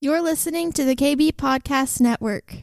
[0.00, 2.62] You're listening to the KB Podcast Network.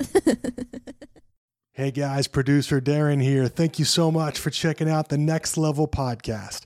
[1.72, 3.46] hey guys, producer Darren here.
[3.46, 6.62] Thank you so much for checking out the Next Level podcast.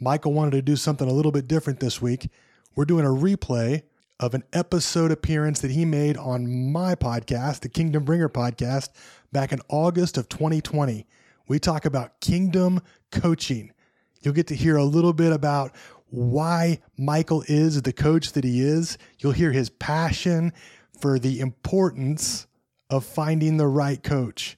[0.00, 2.30] Michael wanted to do something a little bit different this week.
[2.74, 3.82] We're doing a replay
[4.18, 8.88] of an episode appearance that he made on my podcast, the Kingdom Bringer podcast,
[9.30, 11.06] back in August of 2020.
[11.48, 12.80] We talk about kingdom
[13.12, 13.74] coaching.
[14.22, 15.74] You'll get to hear a little bit about
[16.10, 18.98] why Michael is the coach that he is.
[19.18, 20.52] You'll hear his passion
[21.00, 22.46] for the importance
[22.90, 24.56] of finding the right coach.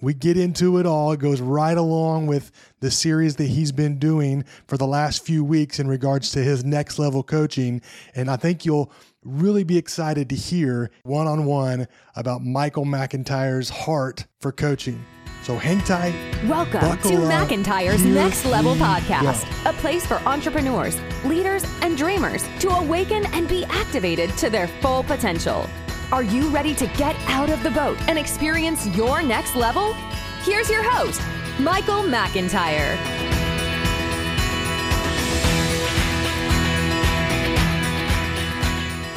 [0.00, 1.10] We get into it all.
[1.12, 5.42] It goes right along with the series that he's been doing for the last few
[5.42, 7.82] weeks in regards to his next level coaching.
[8.14, 8.92] And I think you'll
[9.24, 15.04] really be excited to hear one on one about Michael McIntyre's heart for coaching.
[15.48, 16.14] So hang tight.
[16.46, 17.48] Welcome to up.
[17.48, 19.70] McIntyre's Next Level Podcast, go.
[19.70, 25.04] a place for entrepreneurs, leaders, and dreamers to awaken and be activated to their full
[25.04, 25.66] potential.
[26.12, 29.94] Are you ready to get out of the boat and experience your next level?
[30.42, 31.22] Here's your host,
[31.58, 32.98] Michael McIntyre.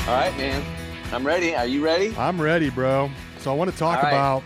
[0.07, 0.63] All right, man.
[1.11, 1.53] I'm ready.
[1.53, 2.15] Are you ready?
[2.15, 3.11] I'm ready, bro.
[3.39, 4.13] So I want to talk right.
[4.13, 4.43] about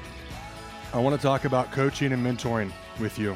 [0.95, 3.35] I want to talk about coaching and mentoring with you.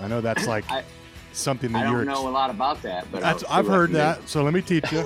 [0.00, 0.84] I know that's like I,
[1.32, 2.04] something that I you're.
[2.04, 4.28] don't know a lot about that, but I've heard that.
[4.28, 5.04] So let me teach you.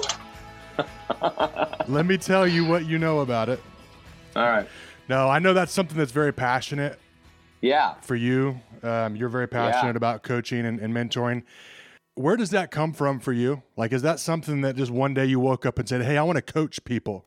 [1.89, 3.63] let me tell you what you know about it.
[4.37, 4.69] All right.
[5.09, 6.99] No, I know that's something that's very passionate.
[7.63, 7.95] Yeah.
[8.03, 9.97] For you, um, you're very passionate yeah.
[9.97, 11.45] about coaching and, and mentoring.
[12.15, 13.63] Where does that come from for you?
[13.75, 16.23] Like, is that something that just one day you woke up and said, "Hey, I
[16.25, 17.25] want to coach people"?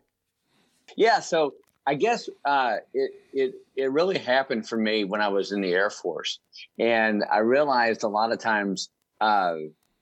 [0.95, 1.21] Yeah.
[1.21, 1.55] So
[1.89, 5.71] I guess uh, it it it really happened for me when I was in the
[5.71, 6.39] Air Force,
[6.77, 9.55] and I realized a lot of times uh,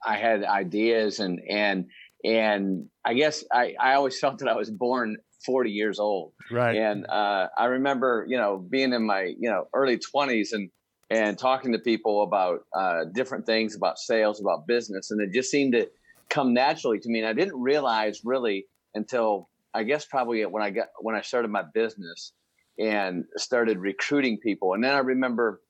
[0.05, 1.85] I had ideas and and
[2.25, 5.15] and I guess I I always felt that I was born
[5.45, 6.33] 40 years old.
[6.51, 6.75] Right.
[6.75, 10.69] And uh, I remember you know being in my you know early 20s and
[11.09, 15.49] and talking to people about uh, different things about sales about business, and it just
[15.49, 15.87] seemed to
[16.29, 17.19] come naturally to me.
[17.19, 19.47] And I didn't realize really until
[19.77, 22.33] I guess probably when I got when I started my business
[22.79, 25.61] and started recruiting people, and then I remember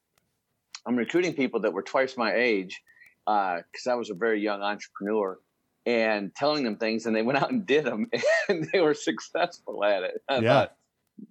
[0.85, 2.81] I'm recruiting people that were twice my age
[3.25, 5.37] because uh, I was a very young entrepreneur
[5.85, 8.09] and telling them things, and they went out and did them,
[8.49, 10.21] and they were successful at it.
[10.29, 10.53] I yeah.
[10.53, 10.75] thought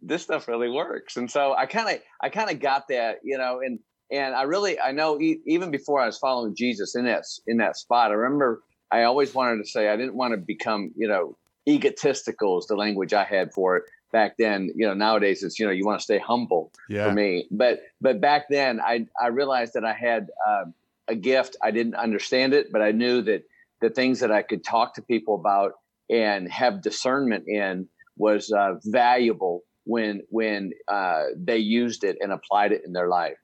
[0.03, 3.39] this stuff really works, and so I kind of I kind of got that, you
[3.39, 3.79] know, and
[4.13, 7.57] and I really I know e- even before I was following Jesus in that in
[7.57, 11.09] that spot, I remember I always wanted to say I didn't want to become you
[11.09, 14.71] know egotistical is the language I had for it back then.
[14.75, 17.07] You know, nowadays it's you know you want to stay humble yeah.
[17.07, 20.65] for me, but but back then I I realized that I had uh,
[21.09, 21.57] a gift.
[21.63, 23.45] I didn't understand it, but I knew that
[23.81, 25.73] the things that I could talk to people about
[26.09, 32.73] and have discernment in was uh, valuable when when uh, they used it and applied
[32.73, 33.37] it in their life.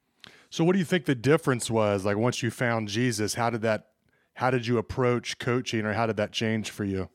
[0.50, 2.04] So, what do you think the difference was?
[2.04, 3.86] Like once you found Jesus, how did that?
[4.34, 7.10] How did you approach coaching, or how did that change for you?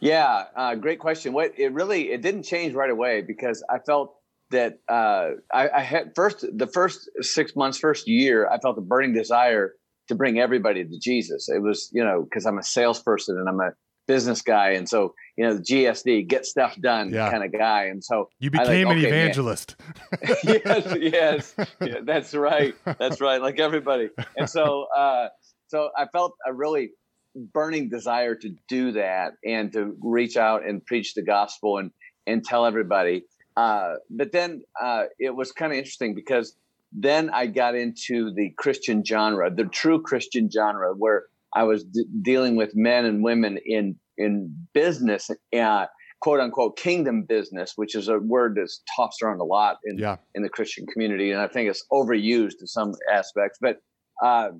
[0.00, 1.32] Yeah, uh, great question.
[1.32, 4.14] What it really it didn't change right away because I felt
[4.50, 8.80] that uh, I, I, had first the first six months, first year, I felt a
[8.80, 9.74] burning desire
[10.08, 11.48] to bring everybody to Jesus.
[11.48, 13.72] It was you know because I'm a salesperson and I'm a
[14.06, 17.30] business guy, and so you know the GSD get stuff done yeah.
[17.30, 19.76] kind of guy, and so you became like, an okay, evangelist.
[20.44, 25.28] yes, yes, yeah, that's right, that's right, like everybody, and so uh,
[25.68, 26.90] so I felt a really
[27.34, 31.90] burning desire to do that and to reach out and preach the gospel and
[32.26, 33.24] and tell everybody.
[33.56, 36.54] Uh, but then uh, it was kind of interesting because
[36.92, 41.24] then I got into the Christian genre, the true Christian genre, where
[41.54, 45.86] I was d- dealing with men and women in in business, uh,
[46.20, 50.16] quote unquote kingdom business, which is a word that's tossed around a lot in yeah.
[50.34, 53.58] in the Christian community, and I think it's overused in some aspects.
[53.60, 53.78] But
[54.22, 54.50] uh,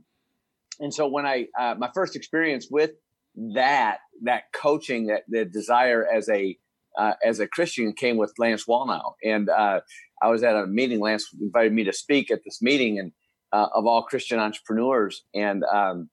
[0.80, 2.92] and so when I uh, my first experience with
[3.54, 6.56] that that coaching that the desire as a
[6.98, 9.80] uh, as a Christian came with Lance Wallnau, and uh,
[10.20, 11.00] I was at a meeting.
[11.00, 13.12] Lance invited me to speak at this meeting, and
[13.52, 16.10] uh, of all Christian entrepreneurs, and um,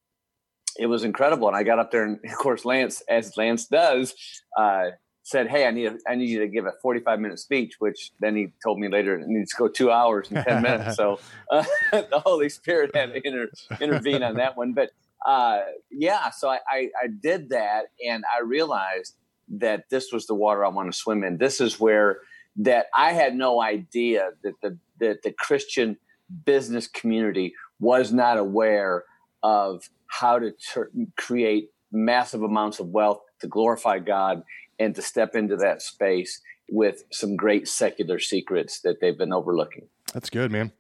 [0.78, 1.48] it was incredible.
[1.48, 4.14] And I got up there, and of course, Lance, as Lance does,
[4.58, 4.92] uh,
[5.26, 8.12] said, "Hey, I need a, I need you to give a 45 minute speech," which
[8.20, 10.96] then he told me later it needs to go two hours and 10 minutes.
[10.96, 11.20] So
[11.52, 13.50] uh, the Holy Spirit had to inter,
[13.82, 14.74] intervene on that one.
[14.74, 14.92] But
[15.26, 15.62] uh,
[15.92, 19.16] yeah, so I, I, I did that, and I realized
[19.58, 21.38] that this was the water I want to swim in.
[21.38, 22.20] This is where
[22.58, 25.98] that I had no idea that the that the Christian
[26.46, 29.04] business community was not aware
[29.42, 34.44] of how to ter- create massive amounts of wealth to glorify God
[34.80, 39.88] and to step into that space with some great secular secrets that they've been overlooking.
[40.14, 40.72] That's good, man.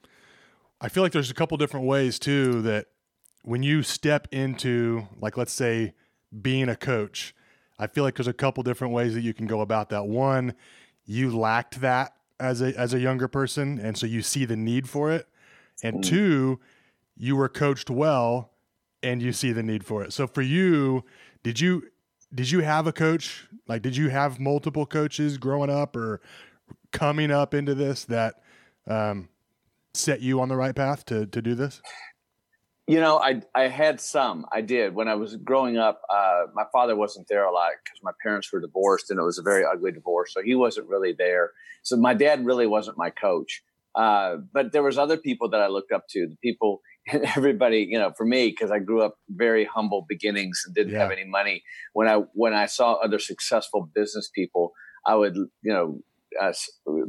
[0.81, 2.87] I feel like there's a couple different ways too that
[3.43, 5.93] when you step into, like, let's say,
[6.41, 7.35] being a coach,
[7.77, 10.07] I feel like there's a couple different ways that you can go about that.
[10.07, 10.55] One,
[11.05, 14.89] you lacked that as a as a younger person, and so you see the need
[14.89, 15.27] for it.
[15.83, 16.03] And mm.
[16.03, 16.59] two,
[17.15, 18.51] you were coached well,
[19.03, 20.13] and you see the need for it.
[20.13, 21.03] So for you,
[21.43, 21.83] did you
[22.33, 23.47] did you have a coach?
[23.67, 26.21] Like, did you have multiple coaches growing up or
[26.91, 28.35] coming up into this that
[28.87, 29.29] um,
[29.93, 31.81] set you on the right path to to do this?
[32.87, 34.45] You know, I I had some.
[34.51, 36.01] I did when I was growing up.
[36.09, 39.39] Uh, my father wasn't there a lot because my parents were divorced, and it was
[39.39, 40.33] a very ugly divorce.
[40.33, 41.51] So he wasn't really there.
[41.81, 43.63] So my dad really wasn't my coach.
[43.95, 46.27] Uh, but there was other people that I looked up to.
[46.27, 46.81] The people
[47.35, 50.99] everybody, you know, for me, because I grew up very humble beginnings and didn't yeah.
[50.99, 51.63] have any money.
[51.93, 54.73] When I when I saw other successful business people,
[55.05, 55.99] I would, you know,
[56.39, 56.53] uh,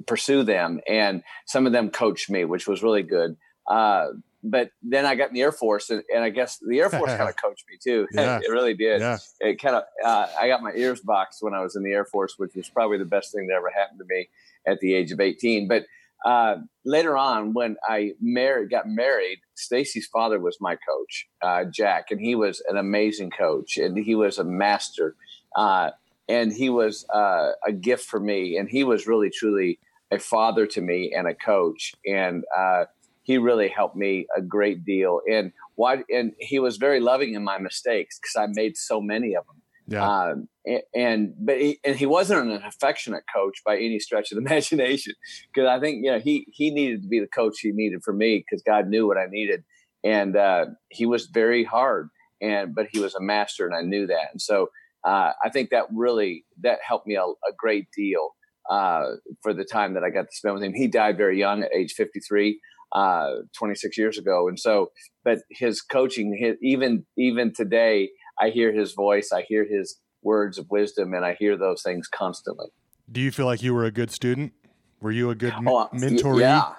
[0.06, 3.36] pursue them, and some of them coached me, which was really good.
[3.68, 4.08] Uh,
[4.42, 7.10] but then I got in the Air Force, and, and I guess the Air Force
[7.10, 8.06] kind of coached me too.
[8.14, 8.38] Yeah.
[8.42, 9.00] it really did.
[9.00, 9.18] Yeah.
[9.40, 9.84] It kind of.
[10.04, 12.68] Uh, I got my ears boxed when I was in the Air Force, which was
[12.68, 14.28] probably the best thing that ever happened to me
[14.66, 15.68] at the age of eighteen.
[15.68, 15.86] But
[16.26, 22.06] uh, later on, when I married, got married, Stacy's father was my coach, uh, Jack,
[22.10, 25.14] and he was an amazing coach, and he was a master,
[25.54, 25.90] uh,
[26.28, 29.78] and he was uh, a gift for me, and he was really truly
[30.10, 32.86] a father to me and a coach, and uh,
[33.22, 35.20] he really helped me a great deal.
[35.30, 36.02] And why?
[36.10, 39.62] And he was very loving in my mistakes because I made so many of them.
[39.88, 40.06] Yeah.
[40.06, 44.36] Um, and, and, but he, and he wasn't an affectionate coach by any stretch of
[44.36, 45.14] the imagination
[45.52, 48.12] because I think you know he he needed to be the coach he needed for
[48.12, 49.64] me because God knew what I needed
[50.02, 52.08] and uh, he was very hard
[52.40, 54.68] and but he was a master and I knew that and so
[55.04, 58.30] uh, I think that really that helped me a, a great deal
[58.68, 59.04] uh,
[59.42, 60.74] for the time that I got to spend with him.
[60.74, 62.60] He died very young at age 53.
[62.92, 64.92] Uh, 26 years ago, and so,
[65.24, 68.08] but his coaching, his, even even today,
[68.40, 72.08] I hear his voice, I hear his words of wisdom, and I hear those things
[72.08, 72.66] constantly.
[73.10, 74.52] Do you feel like you were a good student?
[75.00, 76.40] Were you a good oh, mentor?
[76.40, 76.72] Yeah.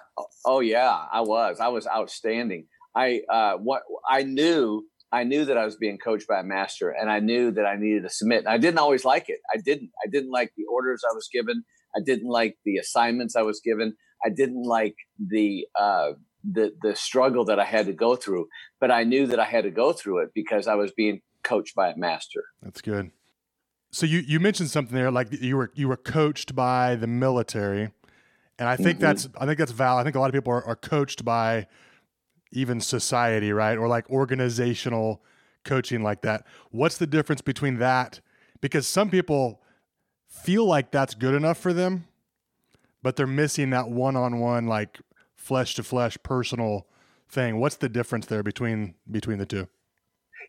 [0.46, 1.60] Oh yeah, I was.
[1.60, 2.66] I was outstanding.
[2.96, 4.86] I uh, what I knew.
[5.10, 7.78] I knew that I was being coached by a master, and I knew that I
[7.78, 8.40] needed to submit.
[8.40, 9.40] And I didn't always like it.
[9.54, 9.92] I didn't.
[10.04, 11.64] I didn't like the orders I was given.
[11.96, 13.96] I didn't like the assignments I was given.
[14.26, 16.14] I didn't like the uh,
[16.44, 18.48] the the struggle that I had to go through.
[18.82, 21.76] But I knew that I had to go through it because I was being coached
[21.76, 22.44] by a master.
[22.62, 23.12] That's good.
[23.90, 27.92] So you you mentioned something there, like you were you were coached by the military,
[28.60, 29.06] and I think mm-hmm.
[29.06, 30.02] that's I think that's valid.
[30.02, 31.68] I think a lot of people are, are coached by
[32.52, 35.24] even society, right, or like organizational
[35.64, 36.46] coaching like that.
[36.72, 38.20] What's the difference between that?
[38.62, 39.62] Because some people
[40.28, 42.06] feel like that's good enough for them,
[43.02, 45.00] but they're missing that one-on-one, like
[45.36, 46.88] flesh to flesh, personal
[47.30, 47.60] thing.
[47.60, 49.68] What's the difference there between between the two?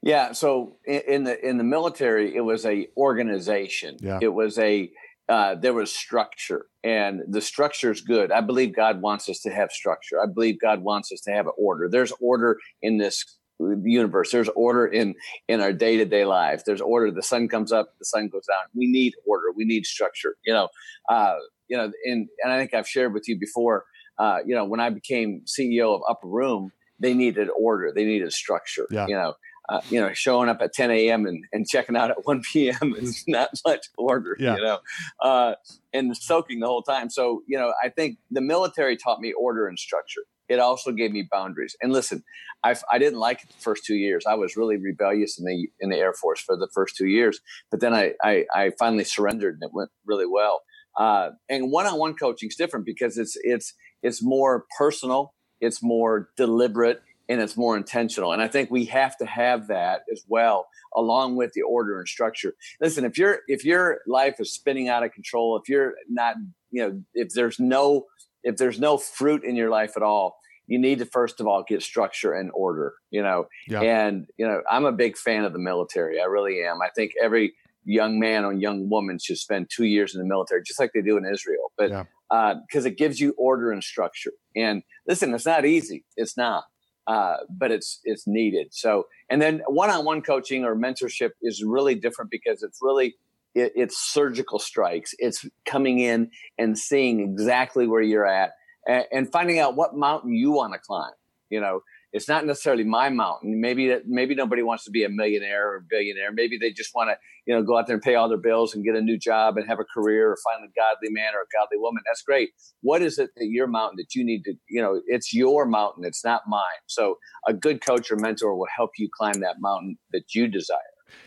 [0.02, 0.32] Yeah.
[0.32, 3.96] So in, the in the military, it was a organization.
[4.00, 4.18] Yeah.
[4.20, 4.90] It was a
[5.28, 8.32] uh, there was structure, and the structure is good.
[8.32, 10.18] I believe God wants us to have structure.
[10.22, 11.86] I believe God wants us to have an order.
[11.90, 14.30] There's order in this universe.
[14.30, 15.14] There's order in
[15.48, 16.64] in our day to day life.
[16.64, 17.10] There's order.
[17.10, 18.68] The sun comes up, the sun goes down.
[18.74, 19.46] We need order.
[19.54, 20.36] We need structure.
[20.44, 20.68] You know,
[21.10, 21.36] uh,
[21.68, 23.84] you know, and and I think I've shared with you before.
[24.18, 27.92] Uh, you know, when I became CEO of Upper Room, they needed order.
[27.94, 28.86] They needed structure.
[28.90, 29.06] Yeah.
[29.06, 29.34] You know,
[29.68, 31.26] uh, you know, showing up at 10 a.m.
[31.26, 32.94] and, and checking out at 1 p.m.
[32.96, 34.56] is not much order, yeah.
[34.56, 34.78] you know,
[35.22, 35.54] uh,
[35.92, 37.10] and soaking the whole time.
[37.10, 40.22] So, you know, I think the military taught me order and structure.
[40.48, 41.76] It also gave me boundaries.
[41.82, 42.24] And listen,
[42.64, 44.24] I, I didn't like it the first two years.
[44.26, 47.40] I was really rebellious in the in the Air Force for the first two years,
[47.70, 50.62] but then I I, I finally surrendered and it went really well.
[50.96, 57.02] Uh, and one-on-one coaching is different because it's it's it's more personal, it's more deliberate,
[57.28, 58.32] and it's more intentional.
[58.32, 60.66] And I think we have to have that as well,
[60.96, 62.54] along with the order and structure.
[62.80, 66.36] Listen, if your if your life is spinning out of control, if you're not,
[66.70, 68.06] you know, if there's no
[68.42, 71.64] if there's no fruit in your life at all, you need to first of all
[71.66, 72.94] get structure and order.
[73.10, 73.80] You know, yeah.
[73.80, 76.20] and you know, I'm a big fan of the military.
[76.20, 76.80] I really am.
[76.82, 77.54] I think every
[77.84, 81.02] young man or young woman should spend two years in the military, just like they
[81.02, 81.72] do in Israel.
[81.76, 84.32] But because uh, it gives you order and structure.
[84.54, 86.04] And listen, it's not easy.
[86.16, 86.64] It's not
[87.08, 88.68] uh, but it's it's needed.
[88.70, 93.16] So, and then one-on-one coaching or mentorship is really different because it's really
[93.54, 95.14] it, it's surgical strikes.
[95.18, 98.52] It's coming in and seeing exactly where you're at
[98.86, 101.12] and, and finding out what mountain you want to climb.
[101.48, 101.80] You know,
[102.12, 103.60] it's not necessarily my mountain.
[103.60, 106.32] Maybe that maybe nobody wants to be a millionaire or billionaire.
[106.32, 108.74] Maybe they just want to, you know, go out there and pay all their bills
[108.74, 111.42] and get a new job and have a career or find a godly man or
[111.42, 112.02] a godly woman.
[112.06, 112.50] That's great.
[112.80, 116.04] What is it that your mountain that you need to, you know, it's your mountain.
[116.04, 116.62] It's not mine.
[116.86, 120.78] So a good coach or mentor will help you climb that mountain that you desire.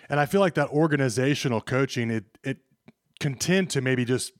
[0.09, 2.57] And I feel like that organizational coaching, it it
[3.19, 4.33] can tend to maybe just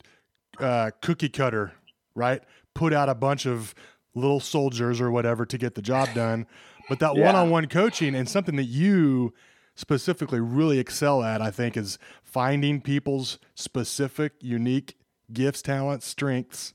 [0.60, 1.74] uh, cookie cutter,
[2.15, 2.41] right?
[2.74, 3.75] Put out a bunch of
[4.13, 6.48] little soldiers or whatever to get the job done.
[6.89, 9.34] But that one on one coaching and something that you
[9.75, 14.98] specifically really excel at, I think, is finding people's specific, unique
[15.32, 16.74] gifts, talents, strengths,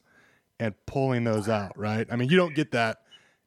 [0.59, 2.07] and pulling those out, right?
[2.11, 2.99] I mean, you don't get that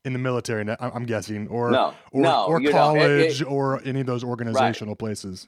[0.06, 4.02] in the military, I'm guessing, or no, or, no, or college, it, it, or any
[4.02, 5.00] of those organizational right.
[5.00, 5.48] places.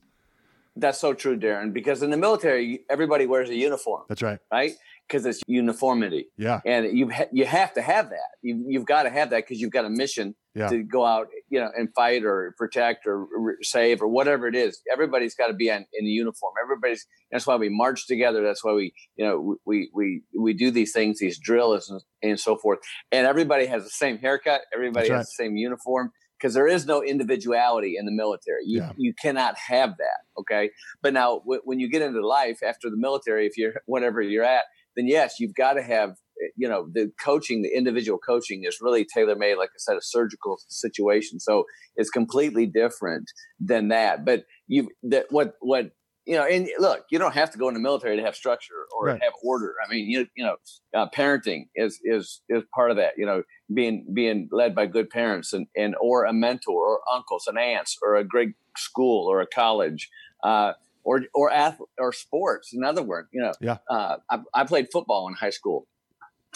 [0.75, 1.71] That's so true, Darren.
[1.73, 4.03] Because in the military, everybody wears a uniform.
[4.09, 4.39] That's right.
[4.51, 4.71] Right
[5.11, 6.27] because it's uniformity.
[6.37, 6.61] Yeah.
[6.65, 8.29] And you ha- you have to have that.
[8.41, 10.69] You, you've got to have that because you've got a mission yeah.
[10.69, 14.55] to go out, you know, and fight or protect or re- save or whatever it
[14.55, 14.81] is.
[14.91, 16.53] Everybody's got to be in, in the uniform.
[16.63, 17.05] Everybody's.
[17.31, 18.41] That's why we march together.
[18.41, 22.39] That's why we, you know, we we we do these things, these drills and, and
[22.39, 22.79] so forth.
[23.11, 24.61] And everybody has the same haircut.
[24.73, 28.63] Everybody has the same uniform because there is no individuality in the military.
[28.65, 28.91] You yeah.
[28.97, 30.39] you cannot have that.
[30.39, 30.71] Okay.
[31.01, 34.45] But now w- when you get into life after the military, if you're whatever you're
[34.45, 34.63] at
[34.95, 36.15] then yes, you've got to have,
[36.55, 40.01] you know, the coaching, the individual coaching is really tailor made, like I said, a
[40.01, 41.39] surgical situation.
[41.39, 43.29] So it's completely different
[43.59, 44.25] than that.
[44.25, 45.91] But you, that what, what,
[46.25, 48.85] you know, and look, you don't have to go in the military to have structure
[48.95, 49.21] or right.
[49.23, 49.75] have order.
[49.83, 50.55] I mean, you, you know,
[50.95, 53.43] uh, parenting is, is, is part of that, you know,
[53.73, 57.97] being, being led by good parents and, and, or a mentor or uncles and aunts
[58.03, 60.09] or a great school or a college.
[60.43, 62.73] Uh, or or athlete, or sports.
[62.73, 63.53] Another word, you know.
[63.59, 63.77] Yeah.
[63.89, 65.87] Uh, I, I played football in high school,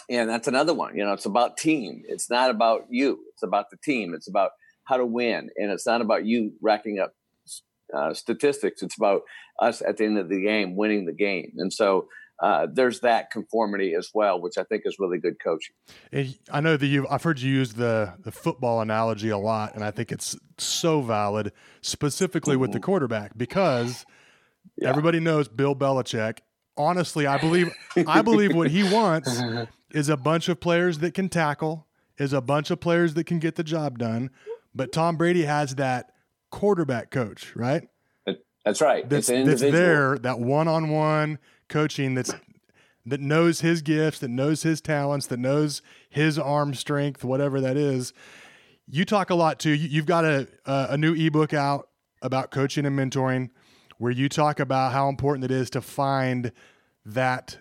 [0.10, 0.96] and that's another one.
[0.96, 2.04] You know, it's about team.
[2.08, 3.20] It's not about you.
[3.34, 4.14] It's about the team.
[4.14, 4.52] It's about
[4.86, 7.14] how to win, and it's not about you racking up
[7.96, 8.82] uh, statistics.
[8.82, 9.22] It's about
[9.60, 12.08] us at the end of the game winning the game, and so.
[12.44, 15.74] Uh, there's that conformity as well, which I think is really good coaching.
[16.52, 19.86] I know that you I've heard you use the the football analogy a lot, and
[19.86, 22.60] I think it's so valid, specifically mm-hmm.
[22.60, 22.92] with the mm-hmm.
[22.92, 24.06] quarterback, because
[24.78, 24.90] yeah.
[24.90, 26.40] Everybody knows Bill Belichick.
[26.78, 27.74] Honestly, I believe
[28.08, 29.42] I believe what he wants
[29.92, 33.40] is a bunch of players that can tackle, is a bunch of players that can
[33.40, 34.30] get the job done.
[34.74, 36.12] But Tom Brady has that
[36.52, 37.88] quarterback coach, right?
[38.66, 39.08] That's right.
[39.08, 41.38] That's, that's there, that one-on-one
[41.70, 42.34] coaching that's
[43.06, 47.78] that knows his gifts, that knows his talents, that knows his arm strength, whatever that
[47.78, 48.12] is.
[48.88, 49.70] You talk a lot too.
[49.70, 51.90] You've got a a new ebook out
[52.22, 53.52] about coaching and mentoring
[53.98, 56.52] where you talk about how important it is to find
[57.06, 57.60] that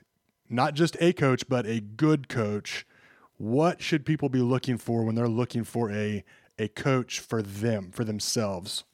[0.48, 2.86] not just a coach, but a good coach.
[3.36, 6.24] What should people be looking for when they're looking for a
[6.58, 8.84] a coach for them, for themselves?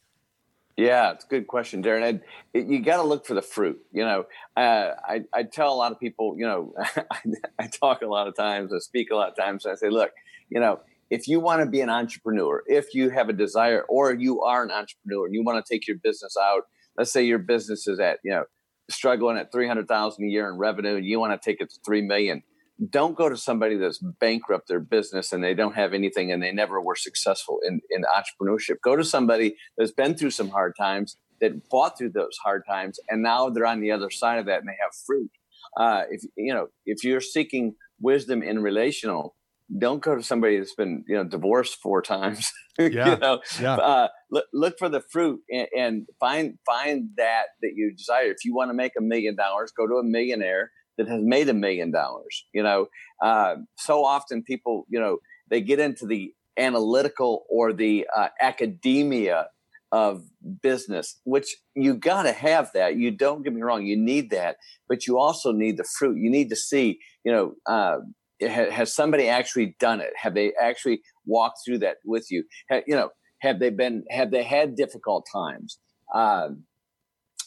[0.77, 2.23] Yeah, it's a good question, Darren.
[2.55, 3.79] You got to look for the fruit.
[3.93, 4.25] You know,
[4.57, 7.21] uh, I, I tell a lot of people, you know, I,
[7.59, 10.11] I, talk a lot of times, I speak a lot of times, I say, look,
[10.49, 10.81] you know,
[11.11, 14.63] if you want to be an entrepreneur, if you have a desire or you are
[14.63, 16.63] an entrepreneur and you want to take your business out
[17.00, 18.45] let's say your business is at you know
[18.90, 22.02] struggling at 300,000 a year in revenue and you want to take it to 3
[22.02, 22.42] million
[22.90, 26.52] don't go to somebody that's bankrupt their business and they don't have anything and they
[26.52, 28.76] never were successful in, in entrepreneurship.
[28.83, 32.99] Go to somebody that's been through some hard times that fought through those hard times
[33.11, 35.30] and now they're on the other side of that and they have fruit.
[35.76, 39.37] Uh, if you know if you're seeking wisdom in relational
[39.79, 43.41] don't go to somebody that's been you know divorced four times yeah you know?
[43.61, 43.75] yeah.
[43.75, 48.31] Uh, look, look for the fruit and, and, find find that that you desire.
[48.31, 51.49] If you want to make a million dollars go to a millionaire that has made
[51.49, 52.87] a million dollars you know?
[53.23, 59.49] Uh, so often people you know they get into the analytical or the uh, academia
[59.93, 60.23] of
[60.62, 62.97] business which you got to have that.
[62.97, 64.57] You don't get me wrong you need that
[64.89, 66.19] but you also need the fruit.
[66.19, 67.99] You need to see you know uh,
[68.41, 70.13] has somebody actually done it?
[70.17, 72.45] Have they actually walked through that with you?
[72.69, 74.05] Have, you know, have they been?
[74.11, 75.79] Have they had difficult times?
[76.15, 76.65] Um,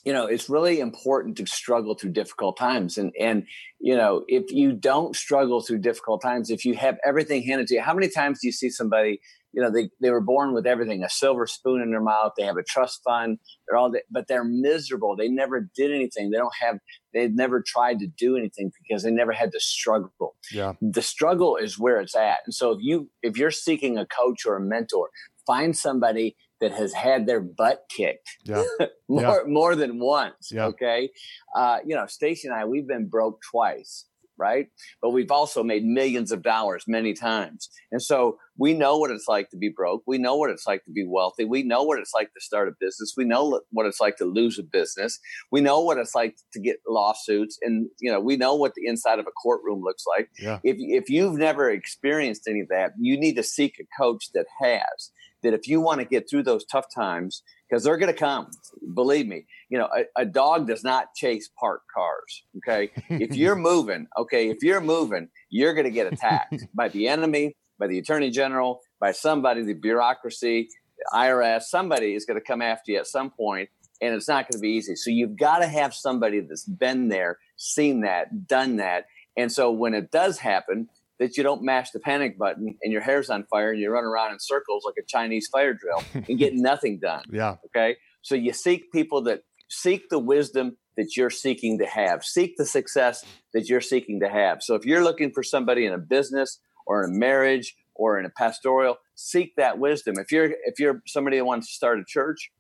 [0.06, 3.46] you know, it's really important to struggle through difficult times, and and
[3.80, 7.76] you know, if you don't struggle through difficult times, if you have everything handed to
[7.76, 9.22] you, how many times do you see somebody
[9.54, 12.44] you know they, they were born with everything a silver spoon in their mouth they
[12.44, 16.56] have a trust fund they're all but they're miserable they never did anything they don't
[16.60, 16.80] have
[17.14, 21.56] they've never tried to do anything because they never had to struggle yeah the struggle
[21.56, 24.62] is where it's at and so if you if you're seeking a coach or a
[24.62, 25.10] mentor
[25.46, 28.64] find somebody that has had their butt kicked yeah.
[29.08, 29.40] more yeah.
[29.46, 30.66] more than once yeah.
[30.66, 31.10] okay
[31.56, 34.06] uh, you know stacy and i we've been broke twice
[34.38, 34.68] right?
[35.02, 37.70] But we've also made millions of dollars many times.
[37.92, 40.04] And so we know what it's like to be broke.
[40.06, 41.46] We know what it's like to be wealthy.
[41.46, 43.14] We know what it's like to start a business.
[43.18, 45.20] We know what it's like to lose a business.
[45.52, 47.58] We know what it's like to get lawsuits.
[47.62, 50.30] And, you know, we know what the inside of a courtroom looks like.
[50.40, 50.60] Yeah.
[50.64, 54.46] If, if you've never experienced any of that, you need to seek a coach that
[54.62, 55.12] has.
[55.42, 57.44] That if you want to get through those tough times,
[57.74, 58.52] because they're going to come.
[58.94, 62.44] Believe me, you know, a, a, dog does not chase parked cars.
[62.58, 62.92] Okay.
[63.10, 67.56] if you're moving, okay, if you're moving, you're going to get attacked by the enemy,
[67.84, 72.62] by the attorney general, by somebody, the bureaucracy, the IRS, somebody is going to come
[72.62, 73.68] after you at some point,
[74.02, 74.96] and it's not going to be easy.
[74.96, 79.08] So you've got to have somebody that's been there, seen that, done that.
[79.36, 80.88] And so when it does happen,
[81.20, 84.06] that you don't mash the panic button and your hair's on fire and you run
[84.06, 87.24] around in circles like a Chinese fire drill and get nothing done.
[87.32, 87.58] Yeah.
[87.66, 87.98] Okay.
[88.22, 92.66] So you seek people that seek the wisdom that you're seeking to have, seek the
[92.66, 94.64] success that you're seeking to have.
[94.64, 98.26] So if you're looking for somebody in a business or in a marriage or in
[98.26, 100.16] a pastoral, seek that wisdom.
[100.18, 102.52] If you're if you're somebody that wants to start a church,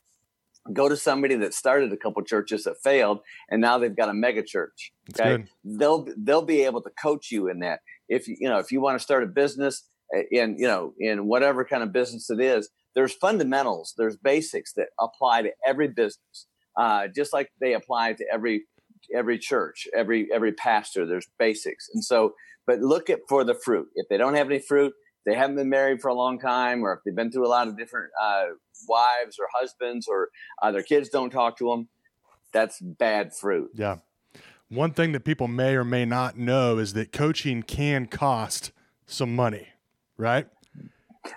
[0.71, 4.13] go to somebody that started a couple churches that failed and now they've got a
[4.13, 4.93] mega church.
[5.19, 5.45] Okay.
[5.63, 8.97] They'll they'll be able to coach you in that if you know if you want
[8.97, 9.83] to start a business
[10.15, 14.73] eh, in you know in whatever kind of business it is there's fundamentals there's basics
[14.73, 18.63] that apply to every business uh, just like they apply to every
[19.13, 22.33] every church every every pastor there's basics and so
[22.65, 24.93] but look at for the fruit if they don't have any fruit
[25.25, 27.67] they haven't been married for a long time or if they've been through a lot
[27.67, 28.45] of different uh,
[28.89, 30.29] wives or husbands or
[30.61, 31.87] uh, their kids don't talk to them
[32.51, 33.97] that's bad fruit yeah
[34.73, 38.71] one thing that people may or may not know is that coaching can cost
[39.05, 39.67] some money,
[40.17, 40.47] right?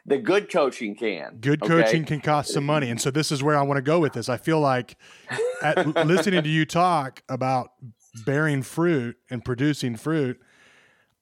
[0.07, 1.37] The good coaching can.
[1.41, 1.83] Good okay?
[1.83, 2.91] coaching can cost some money.
[2.91, 4.29] And so this is where I want to go with this.
[4.29, 4.97] I feel like
[5.63, 7.73] at, listening to you talk about
[8.25, 10.41] bearing fruit and producing fruit,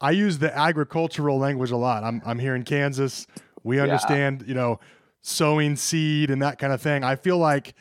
[0.00, 2.04] I use the agricultural language a lot.
[2.04, 3.26] I'm, I'm here in Kansas.
[3.62, 4.48] We understand, yeah.
[4.48, 4.80] you know,
[5.22, 7.04] sowing seed and that kind of thing.
[7.04, 7.74] I feel like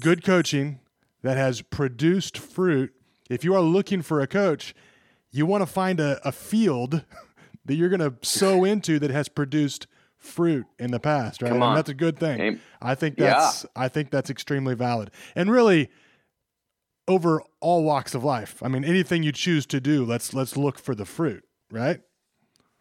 [0.00, 0.80] good coaching
[1.22, 2.92] that has produced fruit
[3.30, 4.74] if you are looking for a coach,
[5.30, 7.04] you want to find a, a field
[7.64, 11.52] that you're going to sow into that has produced fruit in the past, right?
[11.52, 12.60] And that's a good thing.
[12.80, 13.82] I think that's yeah.
[13.82, 15.10] I think that's extremely valid.
[15.34, 15.90] And really
[17.06, 18.62] over all walks of life.
[18.62, 22.00] I mean, anything you choose to do, let's let's look for the fruit, right?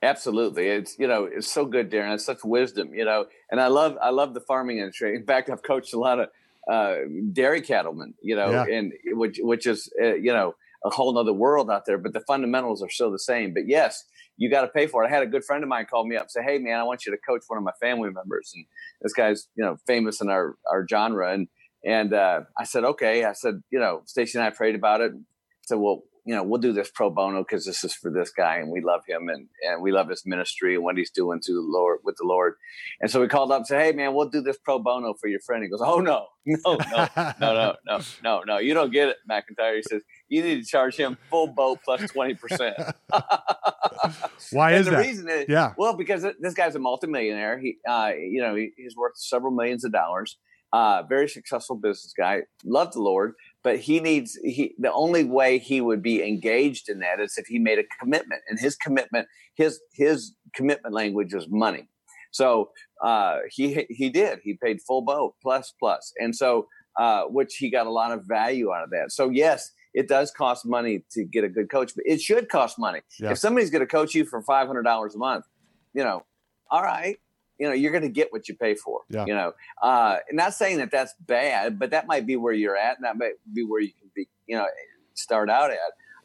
[0.02, 0.68] Absolutely.
[0.68, 2.14] It's you know, it's so good, Darren.
[2.14, 3.26] It's such wisdom, you know.
[3.50, 5.16] And I love I love the farming industry.
[5.16, 6.30] In fact, I've coached a lot of
[6.70, 6.96] uh,
[7.32, 8.76] dairy cattlemen, you know, yeah.
[8.78, 10.56] and which which is uh, you know
[10.86, 11.98] a whole other world out there.
[11.98, 13.54] But the fundamentals are still the same.
[13.54, 14.04] But yes,
[14.36, 15.08] you got to pay for it.
[15.08, 17.06] I had a good friend of mine call me up, say, "Hey, man, I want
[17.06, 18.66] you to coach one of my family members." And
[19.02, 21.48] this guy's you know famous in our our genre, and
[21.86, 25.12] and uh, I said, "Okay." I said, you know, Stacy and I prayed about it.
[25.14, 25.20] I
[25.66, 28.58] said, "Well, you know, we'll do this pro bono because this is for this guy
[28.58, 31.54] and we love him and, and we love his ministry and what he's doing to
[31.54, 32.56] the Lord with the Lord.
[33.02, 35.28] And so we called up and said, Hey man, we'll do this pro bono for
[35.28, 35.64] your friend.
[35.64, 38.58] He goes, Oh no, no, no, no, no, no, no, no.
[38.58, 39.76] You don't get it, McIntyre.
[39.76, 42.94] He says, you need to charge him full boat plus 20%.
[44.52, 44.98] Why and is the that?
[44.98, 45.74] reason is, yeah.
[45.78, 47.60] well, because this guy's a multimillionaire.
[47.60, 50.38] He, uh, you know, he, he's worth several millions of dollars.
[50.74, 55.60] Uh, very successful business guy, loved the Lord, but he needs he the only way
[55.60, 59.28] he would be engaged in that is if he made a commitment, and his commitment,
[59.54, 61.88] his his commitment language was money.
[62.32, 62.72] So
[63.04, 64.40] uh, he he did.
[64.44, 66.68] He paid full boat plus plus, and so
[67.00, 69.12] uh, which he got a lot of value out of that.
[69.12, 72.80] So yes, it does cost money to get a good coach, but it should cost
[72.80, 73.02] money.
[73.20, 73.32] Yeah.
[73.32, 75.46] If somebody's going to coach you for five hundred dollars a month,
[75.94, 76.26] you know,
[76.72, 77.18] all right,
[77.60, 79.26] you know you're going to get what you pay for yeah.
[79.26, 79.54] you know?
[79.82, 83.18] Uh not saying that that's bad but that might be where you're at and that
[83.18, 84.66] might be where you can be you know
[85.14, 85.78] start out at.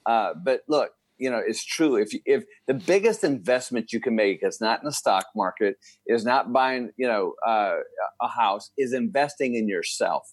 [0.07, 1.97] Uh but look you know it's true.
[1.97, 6.25] If if the biggest investment you can make is not in the stock market is
[6.25, 7.79] not buying you know uh,
[8.23, 10.33] a house is investing in yourself.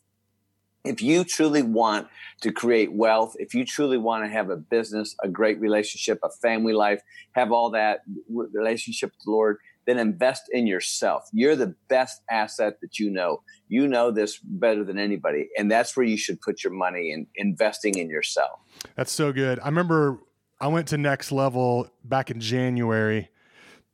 [0.86, 2.08] If you truly want
[2.42, 6.30] to create wealth, if you truly want to have a business, a great relationship, a
[6.30, 11.28] family life, have all that relationship with the Lord, then invest in yourself.
[11.32, 13.42] You're the best asset that you know.
[13.68, 15.48] You know this better than anybody.
[15.58, 18.60] And that's where you should put your money in investing in yourself.
[18.96, 19.60] That's so good.
[19.60, 20.20] I remember
[20.60, 23.30] I went to Next Level back in January.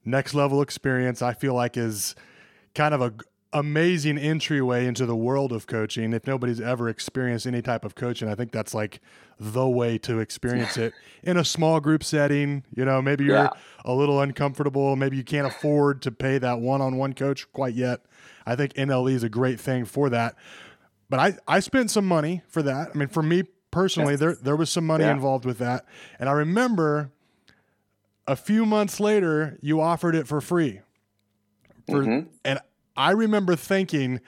[0.05, 2.15] Next Level experience, I feel like, is
[2.73, 3.13] kind of a
[3.53, 6.13] amazing entryway into the world of coaching.
[6.13, 9.01] If nobody's ever experienced any type of coaching, I think that's like
[9.39, 12.63] the way to experience it in a small group setting.
[12.75, 13.49] You know, maybe you're yeah.
[13.83, 14.95] a little uncomfortable.
[14.95, 18.01] Maybe you can't afford to pay that one on one coach quite yet.
[18.45, 20.35] I think NLE is a great thing for that.
[21.09, 22.91] But I, I spent some money for that.
[22.93, 25.11] I mean, for me personally, there there was some money yeah.
[25.11, 25.85] involved with that.
[26.19, 27.11] And I remember
[28.27, 30.79] a few months later, you offered it for free.
[31.87, 32.29] For, mm-hmm.
[32.45, 32.59] And
[32.95, 34.21] I remember thinking,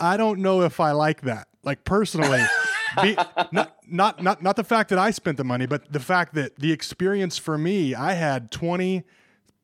[0.00, 1.48] I don't know if I like that.
[1.62, 2.42] Like personally,
[3.02, 3.14] be,
[3.52, 6.56] not, not not not the fact that I spent the money, but the fact that
[6.56, 9.04] the experience for me, I had 20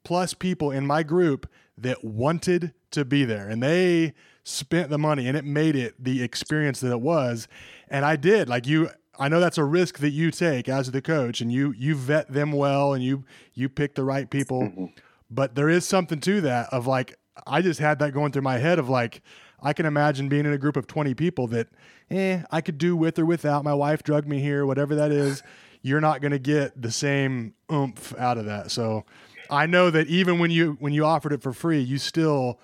[0.05, 5.29] plus people in my group that wanted to be there and they spent the money
[5.29, 7.49] and it made it the experience that it was.
[7.88, 8.49] And I did.
[8.49, 11.75] Like you I know that's a risk that you take as the coach and you
[11.77, 14.62] you vet them well and you you pick the right people.
[14.62, 14.87] Mm-hmm.
[15.31, 18.59] But there is something to that of like I just had that going through my
[18.59, 19.22] head of like
[19.62, 21.68] I can imagine being in a group of 20 people that
[22.11, 25.42] eh I could do with or without my wife drugged me here whatever that is.
[25.83, 28.72] You're not going to get the same oomph out of that.
[28.72, 29.05] So
[29.48, 32.59] I know that even when you when you offered it for free, you still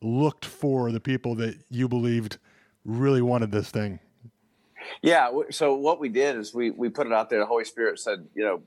[0.00, 2.38] looked for the people that you believed
[2.84, 3.98] really wanted this thing.
[5.02, 5.30] Yeah.
[5.50, 7.40] So what we did is we we put it out there.
[7.40, 8.62] The Holy Spirit said, you know,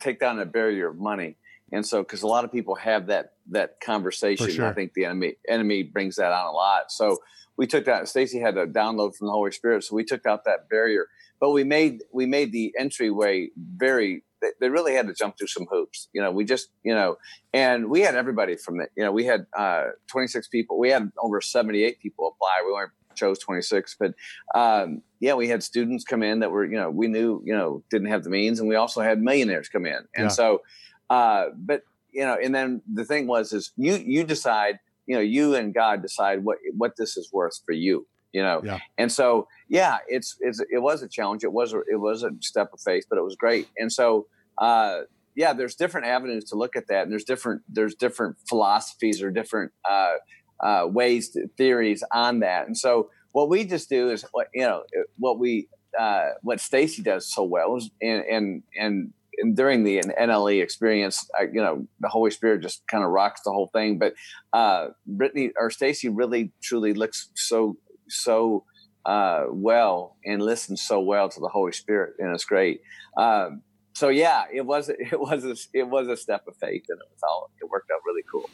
[0.00, 1.36] take down the barrier of money.
[1.72, 4.66] And so, because a lot of people have that that conversation, sure.
[4.66, 6.90] I think the enemy enemy brings that on a lot.
[6.90, 7.18] So
[7.56, 8.08] we took that.
[8.08, 11.06] Stacy had a download from the Holy Spirit, so we took out that barrier.
[11.40, 14.24] But we made we made the entryway very.
[14.60, 16.08] They really had to jump through some hoops.
[16.12, 17.16] You know, we just you know,
[17.52, 18.90] and we had everybody from it.
[18.96, 20.78] You know, we had uh, 26 people.
[20.78, 22.62] We had over 78 people apply.
[22.66, 24.14] We weren't chose 26 but
[24.54, 27.84] um, yeah we had students come in that were you know we knew you know
[27.90, 30.28] didn't have the means and we also had millionaires come in and yeah.
[30.28, 30.62] so
[31.10, 35.20] uh, but you know and then the thing was is you you decide you know
[35.20, 38.78] you and god decide what what this is worth for you you know yeah.
[38.98, 42.30] and so yeah it's, it's it was a challenge it was a, it was a
[42.40, 44.26] step of faith but it was great and so
[44.58, 45.00] uh,
[45.34, 49.30] yeah there's different avenues to look at that and there's different there's different philosophies or
[49.30, 50.14] different uh,
[50.62, 52.66] uh, ways, to, theories on that.
[52.66, 54.84] And so what we just do is, you know,
[55.18, 59.12] what we, uh, what Stacy does so well is, and, and, and, and
[59.54, 63.50] during the NLE experience, I, you know, the Holy Spirit just kind of rocks the
[63.50, 63.98] whole thing.
[63.98, 64.14] But
[64.52, 67.76] uh, Brittany or Stacy really truly looks so
[68.08, 68.64] so
[69.06, 72.80] uh, well and listens so well to the Holy Spirit, and it's great.
[73.16, 73.62] Um,
[73.94, 77.08] so yeah, it was it was a, it was a step of faith, and it
[77.10, 78.48] was all it worked out really cool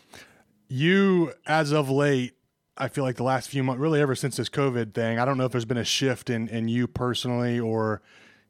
[0.70, 2.34] you as of late
[2.80, 5.36] I feel like the last few months, really ever since this COVID thing, I don't
[5.36, 8.02] know if there's been a shift in, in you personally or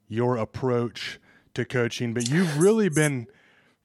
[0.07, 1.19] your approach
[1.59, 3.27] to coaching, but you've really been,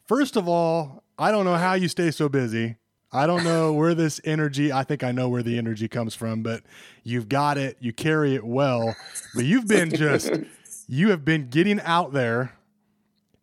[0.06, 2.76] first of all, I don't know how you stay so busy.
[3.12, 6.42] I don't know where this energy, I think I know where the energy comes from,
[6.42, 6.62] but
[7.02, 8.96] you've got it, you carry it well,
[9.34, 10.32] but you've been just,
[10.88, 12.54] you have been getting out there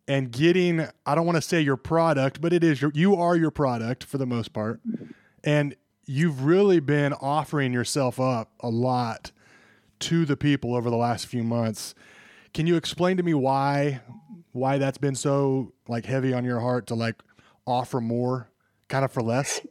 [0.08, 3.36] and getting I don't want to say your product, but it is your you are
[3.36, 4.80] your product for the most part.
[5.44, 9.30] And you've really been offering yourself up a lot
[10.00, 11.94] to the people over the last few months.
[12.52, 14.00] Can you explain to me why
[14.52, 17.16] why that's been so like heavy on your heart to like
[17.66, 18.50] offer more
[18.88, 19.60] kind of for less?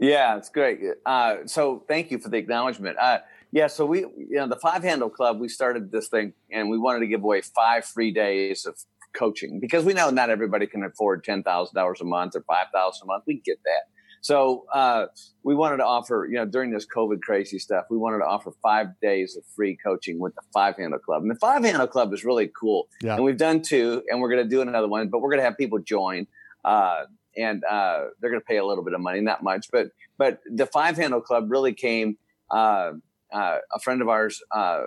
[0.00, 0.80] Yeah, it's great.
[1.06, 2.98] Uh, so thank you for the acknowledgement.
[2.98, 3.18] Uh,
[3.52, 6.76] yeah, so we, you know, the Five Handle Club, we started this thing and we
[6.76, 8.76] wanted to give away five free days of
[9.14, 12.66] coaching because we know not everybody can afford ten thousand dollars a month or five
[12.74, 13.22] thousand a month.
[13.26, 13.82] We get that.
[14.24, 15.08] So uh,
[15.42, 18.52] we wanted to offer, you know, during this COVID crazy stuff, we wanted to offer
[18.62, 21.20] five days of free coaching with the Five Handle Club.
[21.20, 22.88] And the Five Handle Club is really cool.
[23.02, 23.16] Yeah.
[23.16, 25.44] And we've done two, and we're going to do another one, but we're going to
[25.44, 26.26] have people join.
[26.64, 27.04] Uh,
[27.36, 30.40] and uh, they're going to pay a little bit of money, not much, but but
[30.50, 32.16] the Five Handle Club really came.
[32.50, 32.92] Uh,
[33.30, 34.84] uh, a friend of ours uh,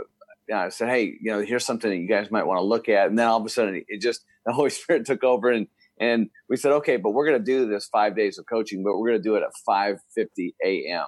[0.70, 3.08] said, hey, you know, here's something that you guys might want to look at.
[3.08, 5.68] And then all of a sudden, it just the Holy Spirit took over, and
[6.00, 8.98] and we said, okay, but we're going to do this five days of coaching, but
[8.98, 11.06] we're going to do it at 5:50 a.m.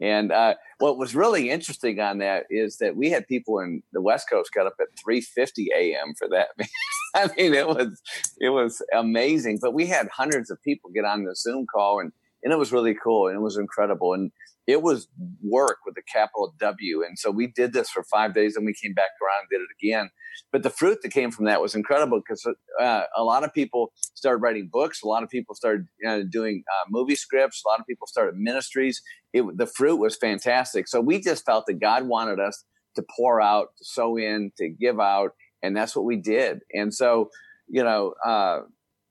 [0.00, 4.02] And uh, what was really interesting on that is that we had people in the
[4.02, 6.14] West Coast got up at 3:50 a.m.
[6.18, 6.48] for that.
[7.14, 8.00] I mean, it was
[8.38, 9.58] it was amazing.
[9.62, 12.12] But we had hundreds of people get on the Zoom call, and
[12.42, 14.12] and it was really cool, and it was incredible.
[14.12, 14.30] And
[14.66, 15.08] it was
[15.42, 17.04] work with a capital W.
[17.06, 19.60] And so we did this for five days and we came back around and did
[19.60, 20.10] it again.
[20.52, 22.46] But the fruit that came from that was incredible because
[22.80, 25.02] uh, a lot of people started writing books.
[25.02, 27.62] A lot of people started uh, doing uh, movie scripts.
[27.64, 29.00] A lot of people started ministries.
[29.32, 30.88] It, the fruit was fantastic.
[30.88, 32.64] So we just felt that God wanted us
[32.96, 35.30] to pour out, to sow in, to give out.
[35.62, 36.60] And that's what we did.
[36.72, 37.30] And so,
[37.68, 38.60] you know, uh,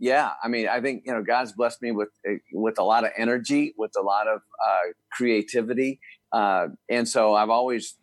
[0.05, 3.05] yeah, I mean, I think you know God's blessed me with eh, with a lot
[3.05, 5.99] of energy, with a lot of uh, creativity,
[6.31, 7.95] uh, and so I've always,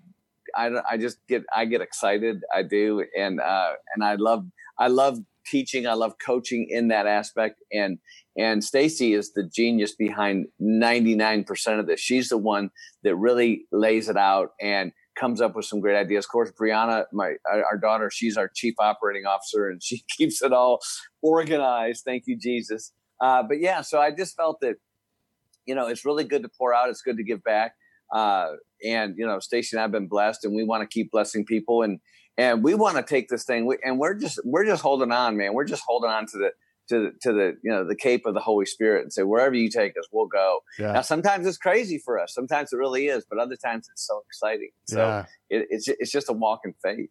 [0.57, 4.45] I, I just get I get excited, I do, and uh, and I love
[4.81, 7.99] I love teaching, I love coaching in that aspect, and
[8.37, 12.01] and Stacy is the genius behind ninety nine percent of this.
[12.01, 12.71] She's the one
[13.05, 16.25] that really lays it out, and comes up with some great ideas.
[16.25, 20.53] Of course, Brianna, my our daughter, she's our chief operating officer, and she keeps it
[20.53, 20.81] all
[21.23, 22.05] organized.
[22.05, 22.93] Thank you, Jesus.
[23.21, 24.77] Uh, but yeah, so I just felt that
[25.67, 26.89] you know it's really good to pour out.
[26.89, 27.75] It's good to give back.
[28.13, 28.53] Uh,
[28.85, 31.83] and you know, Stacy and I've been blessed, and we want to keep blessing people,
[31.83, 32.01] and
[32.37, 35.37] and we want to take this thing, We, and we're just we're just holding on,
[35.37, 35.55] man.
[35.55, 36.51] We're just holding on to the
[36.89, 39.71] to to the you know the cape of the Holy Spirit and say wherever you
[39.71, 40.61] take us, we'll go.
[40.79, 40.93] Yeah.
[40.93, 44.23] Now sometimes it's crazy for us, sometimes it really is, but other times it's so
[44.27, 44.71] exciting.
[44.87, 45.25] So yeah.
[45.51, 47.11] it, it's it's just a walk in faith.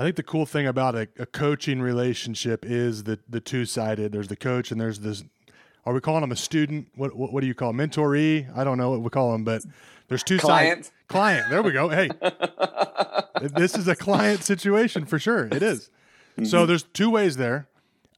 [0.00, 4.12] I think the cool thing about a, a coaching relationship is the the two sided.
[4.12, 5.24] There's the coach and there's this.
[5.84, 6.88] Are we calling them a student?
[6.96, 7.86] What, what, what do you call them?
[7.86, 8.48] mentoree?
[8.56, 9.62] I don't know what we call them, but
[10.08, 10.86] there's two client.
[10.86, 10.92] sides.
[11.08, 11.50] Client.
[11.50, 11.90] There we go.
[11.90, 12.08] Hey,
[13.54, 15.44] this is a client situation for sure.
[15.52, 15.90] It is.
[16.32, 16.46] Mm-hmm.
[16.46, 17.68] So there's two ways there.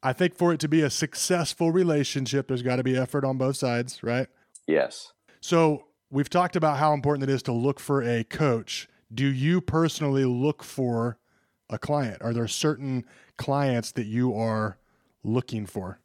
[0.05, 3.39] I think for it to be a successful relationship, there's got to be effort on
[3.39, 4.29] both sides, right?
[4.69, 5.13] Yes.
[5.41, 8.89] So we've talked about how important it is to look for a coach.
[9.13, 11.19] Do you personally look for
[11.73, 12.23] a client?
[12.23, 13.05] Are there certain
[13.37, 14.79] clients that you are
[15.25, 15.99] looking for?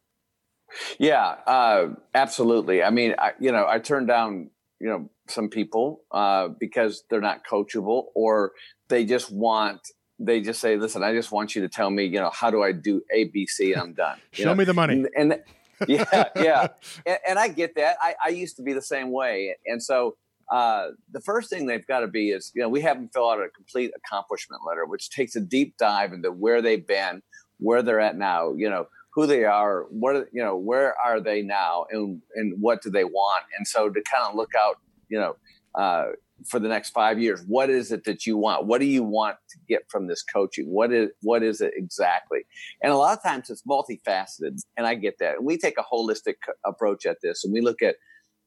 [0.98, 2.82] Yeah, uh, absolutely.
[2.82, 4.50] I mean, I, you know, I turn down,
[4.80, 8.52] you know, some people uh, because they're not coachable or
[8.88, 9.80] they just want
[10.18, 12.62] they just say, "Listen, I just want you to tell me, you know, how do
[12.62, 14.54] I do A, B, C, and I'm done." Show know?
[14.54, 14.94] me the money.
[14.94, 15.42] And, and
[15.86, 16.68] yeah, yeah,
[17.06, 17.96] and, and, I get that.
[18.02, 20.16] I, I used to be the same way, and so
[20.50, 23.30] uh, the first thing they've got to be is, you know, we have them fill
[23.30, 27.22] out a complete accomplishment letter, which takes a deep dive into where they've been,
[27.58, 31.42] where they're at now, you know, who they are, what you know, where are they
[31.42, 34.76] now, and and what do they want, and so to kind of look out,
[35.08, 35.36] you know.
[35.74, 36.12] Uh,
[36.46, 38.66] for the next five years what is it that you want?
[38.66, 40.66] What do you want to get from this coaching?
[40.70, 42.40] What is what is it exactly?
[42.82, 45.36] And a lot of times it's multifaceted and i get that.
[45.36, 46.34] And we take a holistic
[46.64, 47.96] approach at this and we look at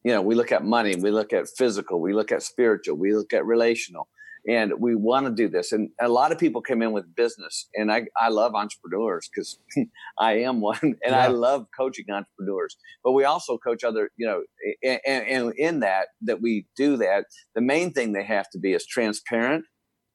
[0.04, 3.14] you know we look at money we look at physical we look at spiritual we
[3.14, 4.08] look at relational
[4.48, 7.70] and we want to do this and a lot of people come in with business
[7.76, 9.60] and i, I love entrepreneurs because
[10.20, 11.26] i am one and yeah.
[11.26, 14.44] i love coaching entrepreneurs but we also coach other you know
[14.84, 18.74] and, and in that that we do that the main thing they have to be
[18.74, 19.66] is transparent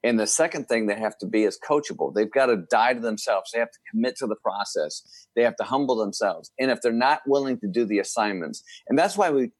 [0.02, 2.14] and the second thing they have to be is coachable.
[2.14, 3.50] They've got to die to themselves.
[3.52, 5.02] They have to commit to the process.
[5.34, 6.52] They have to humble themselves.
[6.58, 9.50] And if they're not willing to do the assignments, and that's why we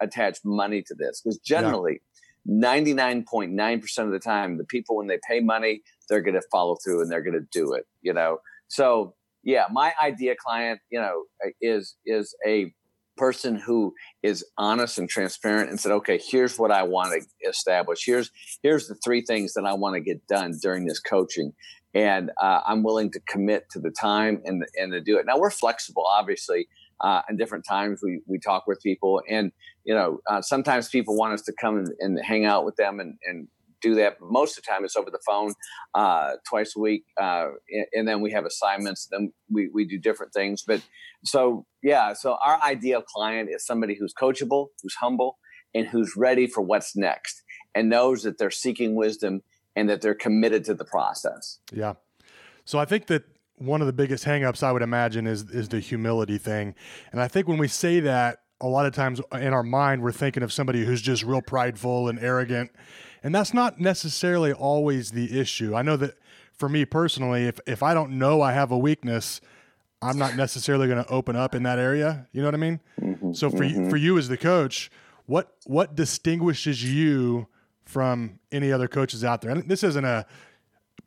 [0.00, 2.00] attach money to this, because generally
[2.48, 7.02] 99.9% of the time, the people, when they pay money, they're going to follow through
[7.02, 8.38] and they're going to do it, you know?
[8.68, 11.24] So yeah, my idea client, you know,
[11.60, 12.72] is, is a
[13.20, 18.04] person who is honest and transparent and said, okay, here's what I want to establish.
[18.04, 18.30] Here's,
[18.62, 21.52] here's the three things that I want to get done during this coaching.
[21.92, 25.26] And uh, I'm willing to commit to the time and, and to do it.
[25.26, 26.68] Now we're flexible, obviously
[27.00, 29.52] uh, and different times we, we talk with people and
[29.84, 33.00] you know uh, sometimes people want us to come and, and hang out with them
[33.00, 33.48] and, and
[33.82, 35.54] do that most of the time it's over the phone
[35.94, 39.98] uh, twice a week uh, and, and, then we have assignments then we, we do
[39.98, 40.80] different things but
[41.24, 45.38] so yeah so our ideal client is somebody who's coachable who's humble
[45.74, 47.42] and who's ready for what's next
[47.74, 49.42] and knows that they're seeking wisdom
[49.76, 51.94] and that they're committed to the process yeah
[52.64, 53.24] so i think that
[53.60, 56.74] one of the biggest hangups I would imagine is is the humility thing.
[57.12, 60.12] And I think when we say that, a lot of times in our mind we're
[60.12, 62.70] thinking of somebody who's just real prideful and arrogant.
[63.22, 65.74] And that's not necessarily always the issue.
[65.74, 66.16] I know that
[66.52, 69.40] for me personally, if if I don't know I have a weakness,
[70.02, 72.26] I'm not necessarily going to open up in that area.
[72.32, 72.80] You know what I mean?
[73.00, 73.84] Mm-hmm, so for mm-hmm.
[73.84, 74.90] you, for you as the coach,
[75.26, 77.46] what what distinguishes you
[77.84, 79.50] from any other coaches out there?
[79.50, 80.26] And this isn't a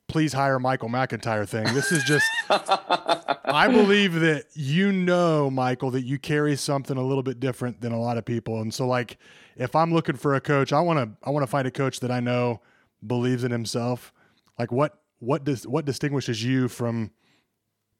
[0.07, 1.65] please hire Michael McIntyre thing.
[1.73, 7.23] This is just, I believe that you know, Michael, that you carry something a little
[7.23, 8.61] bit different than a lot of people.
[8.61, 9.17] And so, like,
[9.55, 11.99] if I'm looking for a coach, I want to, I want to find a coach
[12.01, 12.61] that I know
[13.05, 14.13] believes in himself.
[14.59, 17.11] Like, what, what does, what distinguishes you from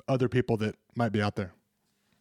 [0.07, 1.53] other people that might be out there?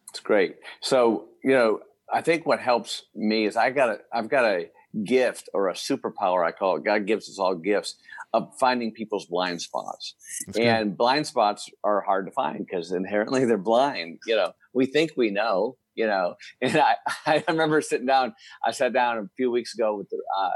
[0.09, 0.57] It's great.
[0.79, 4.69] So, you know, I think what helps me is I got a, I've got a
[5.03, 6.45] gift or a superpower.
[6.45, 6.83] I call it.
[6.83, 7.95] God gives us all gifts
[8.33, 10.15] of finding people's blind spots.
[10.47, 10.97] That's and good.
[10.97, 14.19] blind spots are hard to find because inherently they're blind.
[14.25, 18.33] You know, we think we know, you know, and I, I remember sitting down,
[18.65, 20.51] I sat down a few weeks ago with the, uh,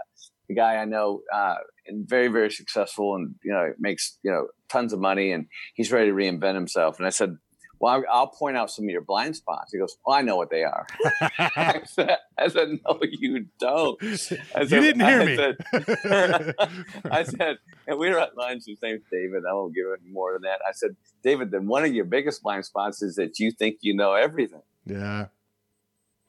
[0.48, 1.56] the guy I know, uh,
[1.88, 5.92] and very, very successful and, you know, makes, you know, tons of money and he's
[5.92, 6.98] ready to reinvent himself.
[6.98, 7.38] And I said,
[7.80, 9.72] well, I'll point out some of your blind spots.
[9.72, 10.88] He goes, well, I know what they are.
[11.40, 13.98] I, said, I, said, no, you don't.
[14.04, 14.40] I said,
[14.72, 15.36] you didn't hear I me.
[15.36, 16.56] Said,
[17.12, 18.64] I said, and we were at lunch.
[18.66, 19.44] His name's David.
[19.48, 20.60] I won't give any more than that.
[20.68, 23.94] I said, David, then one of your biggest blind spots is that you think you
[23.94, 24.62] know everything.
[24.86, 25.28] Yeah.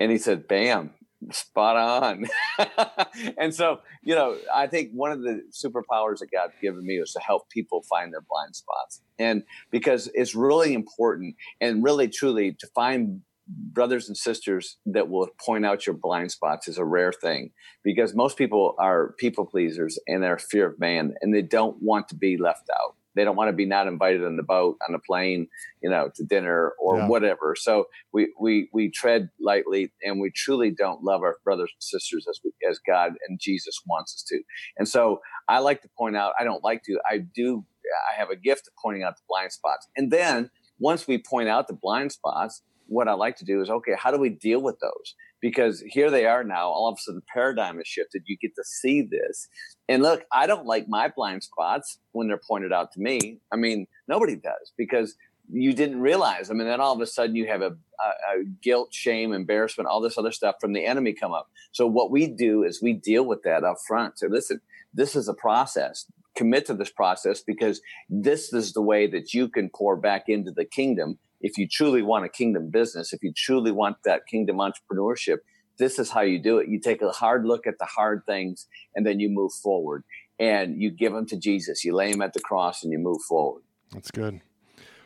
[0.00, 0.90] And he said, bam.
[1.30, 2.26] Spot on.
[3.38, 7.12] and so, you know, I think one of the superpowers that God's given me is
[7.12, 9.02] to help people find their blind spots.
[9.18, 15.28] And because it's really important and really truly to find brothers and sisters that will
[15.44, 17.50] point out your blind spots is a rare thing
[17.82, 22.08] because most people are people pleasers and they're fear of man and they don't want
[22.08, 24.92] to be left out they don't want to be not invited on the boat on
[24.92, 25.48] the plane
[25.82, 27.08] you know to dinner or yeah.
[27.08, 27.54] whatever.
[27.58, 32.26] So we we we tread lightly and we truly don't love our brothers and sisters
[32.30, 34.40] as we, as god and jesus wants us to.
[34.76, 37.64] And so i like to point out i don't like to i do
[38.12, 39.88] i have a gift of pointing out the blind spots.
[39.96, 43.68] And then once we point out the blind spots what i like to do is
[43.68, 46.68] okay how do we deal with those because here they are now.
[46.68, 48.22] All of a sudden, the paradigm has shifted.
[48.26, 49.48] You get to see this.
[49.88, 53.38] And look, I don't like my blind spots when they're pointed out to me.
[53.52, 55.14] I mean, nobody does because
[55.50, 56.50] you didn't realize.
[56.50, 59.88] I mean, then all of a sudden you have a, a, a, guilt, shame, embarrassment,
[59.88, 61.48] all this other stuff from the enemy come up.
[61.72, 64.18] So what we do is we deal with that up front.
[64.18, 64.60] So listen,
[64.92, 66.06] this is a process.
[66.36, 70.52] Commit to this process because this is the way that you can pour back into
[70.52, 74.56] the kingdom if you truly want a kingdom business, if you truly want that kingdom
[74.56, 75.38] entrepreneurship,
[75.78, 76.68] this is how you do it.
[76.68, 80.04] You take a hard look at the hard things and then you move forward
[80.38, 81.84] and you give them to Jesus.
[81.84, 83.62] You lay them at the cross and you move forward.
[83.92, 84.40] That's good.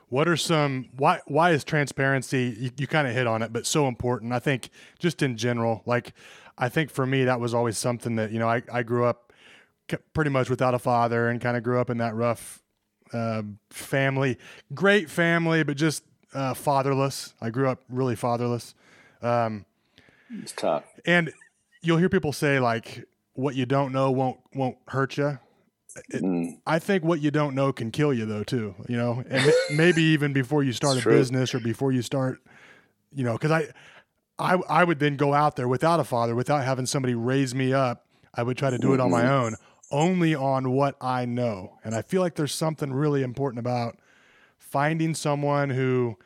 [0.09, 3.67] What are some why why is transparency you, you kind of hit on it but
[3.67, 4.33] so important?
[4.33, 6.13] I think just in general, like
[6.59, 9.33] I think for me that was always something that, you know, I I grew up
[10.15, 12.63] pretty much without a father and kind of grew up in that rough
[13.13, 14.39] uh, family,
[14.75, 16.03] great family, but just
[16.35, 17.35] uh, fatherless.
[17.41, 18.75] I grew up really fatherless.
[19.23, 19.65] Um,
[20.41, 20.85] it's tough.
[21.05, 21.33] And
[21.83, 25.39] you'll hear people say like, "What you don't know won't won't hurt you."
[26.09, 26.59] It, mm.
[26.67, 28.75] I think what you don't know can kill you though too.
[28.89, 31.13] You know, and maybe even before you start a true.
[31.13, 32.41] business or before you start,
[33.13, 33.69] you know, because I,
[34.39, 37.73] I I would then go out there without a father, without having somebody raise me
[37.73, 38.07] up.
[38.35, 39.31] I would try to do it on my mm-hmm.
[39.31, 39.57] own,
[39.91, 41.79] only on what I know.
[41.85, 43.99] And I feel like there's something really important about
[44.71, 46.17] finding someone who,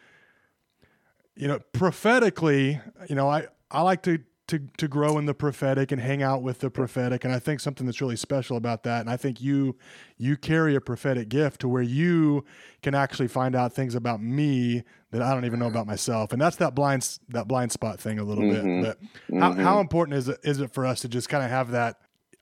[1.34, 5.90] you know, prophetically, you know, I, I like to, to, to grow in the prophetic
[5.90, 7.24] and hang out with the prophetic.
[7.24, 9.00] And I think something that's really special about that.
[9.00, 9.76] And I think you,
[10.16, 12.44] you carry a prophetic gift to where you
[12.82, 16.32] can actually find out things about me that I don't even know about myself.
[16.32, 18.82] And that's that blind, that blind spot thing a little mm-hmm.
[18.82, 18.98] bit.
[18.98, 19.02] But
[19.34, 19.40] mm-hmm.
[19.40, 21.96] how, how important is it, is it for us to just kind of have that,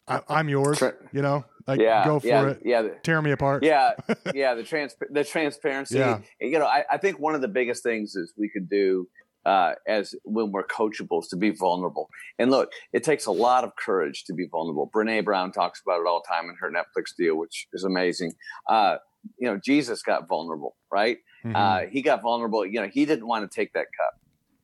[0.06, 1.46] I, am yours, you know?
[1.66, 2.60] Like, yeah, go for yeah, it.
[2.64, 3.62] Yeah, tear me apart.
[3.62, 3.92] Yeah,
[4.34, 4.54] yeah.
[4.54, 5.98] The trans the transparency.
[5.98, 6.20] Yeah.
[6.40, 9.08] You know, I, I think one of the biggest things is we could do
[9.46, 12.08] uh, as when we're coachable is to be vulnerable.
[12.38, 14.90] And look, it takes a lot of courage to be vulnerable.
[14.94, 18.34] Brene Brown talks about it all the time in her Netflix deal, which is amazing.
[18.68, 18.96] Uh,
[19.38, 21.18] you know, Jesus got vulnerable, right?
[21.44, 21.56] Mm-hmm.
[21.56, 22.64] Uh, he got vulnerable.
[22.64, 24.20] You know, he didn't want to take that cup.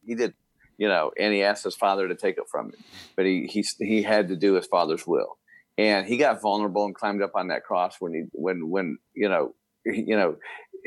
[0.06, 0.34] He did,
[0.78, 2.84] you know, and he asked his father to take it from him,
[3.16, 5.36] but he he he had to do his father's will
[5.78, 9.28] and he got vulnerable and climbed up on that cross when he when when you
[9.28, 9.54] know
[9.85, 10.37] you know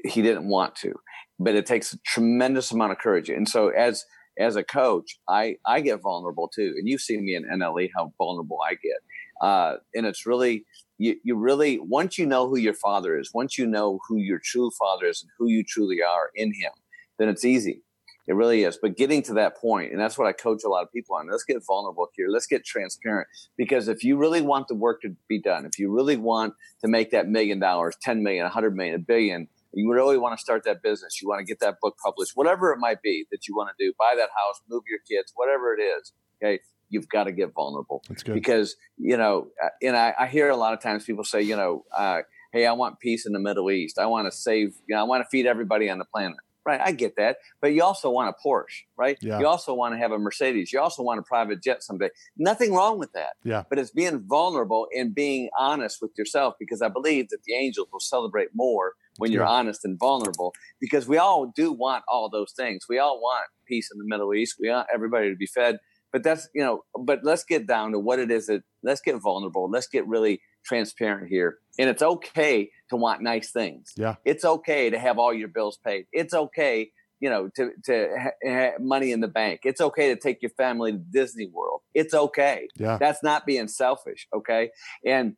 [0.03, 0.93] he didn't want to.
[1.39, 3.29] But it takes a tremendous amount of courage.
[3.29, 4.05] And so as
[4.39, 6.73] as a coach i i get vulnerable too.
[6.77, 8.97] And you've seen me in nle how vulnerable i get.
[9.41, 10.65] Uh, and it's really
[10.97, 14.39] you, you really once you know who your father is once you know who your
[14.43, 16.71] true father is and who you truly are in him
[17.19, 17.81] then it's easy
[18.27, 18.77] it really is.
[18.81, 21.27] But getting to that point, and that's what I coach a lot of people on.
[21.29, 22.27] Let's get vulnerable here.
[22.29, 23.27] Let's get transparent.
[23.57, 26.87] Because if you really want the work to be done, if you really want to
[26.87, 30.63] make that million dollars, 10 million, 100 million, a billion, you really want to start
[30.65, 33.55] that business, you want to get that book published, whatever it might be that you
[33.55, 36.13] want to do, buy that house, move your kids, whatever it is.
[36.41, 36.59] Okay.
[36.89, 38.03] You've got to get vulnerable.
[38.07, 38.35] That's good.
[38.35, 41.55] Because, you know, uh, and I, I hear a lot of times people say, you
[41.55, 43.97] know, uh, hey, I want peace in the Middle East.
[43.97, 46.37] I want to save, you know, I want to feed everybody on the planet.
[46.65, 49.17] Right, I get that, but you also want a Porsche, right?
[49.21, 49.39] Yeah.
[49.39, 50.71] You also want to have a Mercedes.
[50.71, 52.09] You also want a private jet someday.
[52.37, 53.33] Nothing wrong with that.
[53.43, 53.63] Yeah.
[53.69, 57.89] But it's being vulnerable and being honest with yourself because I believe that the angels
[57.91, 59.49] will celebrate more when you're yeah.
[59.49, 62.85] honest and vulnerable because we all do want all those things.
[62.87, 64.55] We all want peace in the Middle East.
[64.57, 65.79] We want everybody to be fed.
[66.13, 69.15] But that's, you know, but let's get down to what it is that let's get
[69.15, 69.69] vulnerable.
[69.69, 71.57] Let's get really transparent here.
[71.79, 73.93] And it's okay to want nice things.
[73.95, 74.15] Yeah.
[74.25, 76.05] It's okay to have all your bills paid.
[76.11, 79.61] It's okay, you know, to to have money in the bank.
[79.63, 81.81] It's okay to take your family to Disney World.
[81.93, 82.67] It's okay.
[82.75, 82.97] Yeah.
[82.97, 84.69] That's not being selfish, okay?
[85.05, 85.35] And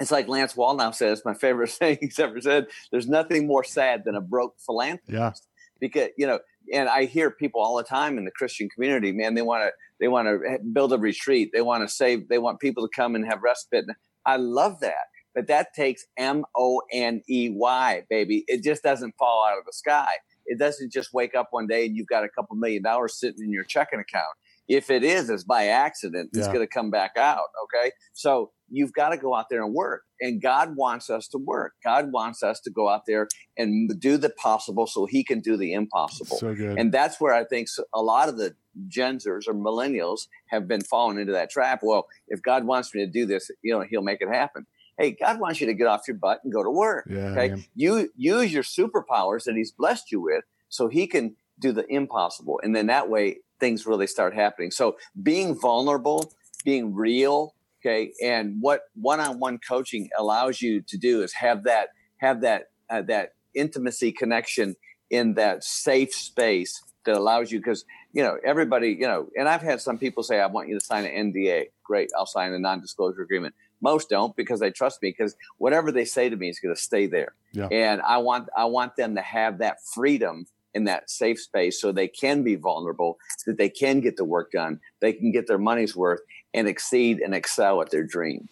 [0.00, 4.04] it's like Lance Wallnau says, my favorite thing he's ever said, there's nothing more sad
[4.04, 5.12] than a broke philanthropist.
[5.12, 5.32] Yeah.
[5.78, 6.40] Because, you know,
[6.72, 9.70] and I hear people all the time in the Christian community, man, they want to
[9.98, 11.50] they want to build a retreat.
[11.52, 13.84] They want to save, they want people to come and have respite.
[14.30, 18.44] I love that but that takes M O N E Y, baby.
[18.48, 20.08] It just doesn't fall out of the sky.
[20.46, 23.44] It doesn't just wake up one day and you've got a couple million dollars sitting
[23.44, 24.26] in your checking account.
[24.68, 26.30] If it is, it's by accident.
[26.32, 26.52] It's Yeah.
[26.52, 27.48] going to come back out.
[27.64, 27.92] Okay.
[28.12, 30.02] So you've got to go out there and work.
[30.20, 31.72] And God wants us to work.
[31.82, 33.26] God wants us to go out there
[33.56, 36.38] and do the possible so he can do the impossible.
[36.38, 36.78] So good.
[36.78, 38.54] And that's where I think a lot of the
[38.88, 41.80] Genzers or millennials have been falling into that trap.
[41.82, 44.66] Well, if God wants me to do this, you know, he'll make it happen.
[44.98, 47.06] Hey, God wants you to get off your butt and go to work.
[47.10, 47.30] yeah.
[47.30, 47.48] Okay.
[47.48, 47.64] man.
[47.74, 52.60] You use your superpowers that he's blessed you with so he can do the impossible.
[52.62, 54.70] And then that way things really start happening.
[54.70, 56.32] So being vulnerable,
[56.64, 62.40] being real, okay, and what one-on-one coaching allows you to do is have that have
[62.42, 64.76] that uh, that intimacy connection
[65.10, 69.62] in that safe space that allows you because you know everybody you know and i've
[69.62, 72.58] had some people say i want you to sign an nda great i'll sign a
[72.58, 76.58] non-disclosure agreement most don't because they trust me because whatever they say to me is
[76.58, 77.68] going to stay there Yeah.
[77.70, 81.90] and i want i want them to have that freedom in that safe space so
[81.92, 85.46] they can be vulnerable so that they can get the work done they can get
[85.46, 86.20] their money's worth
[86.54, 88.48] and exceed and excel at their dream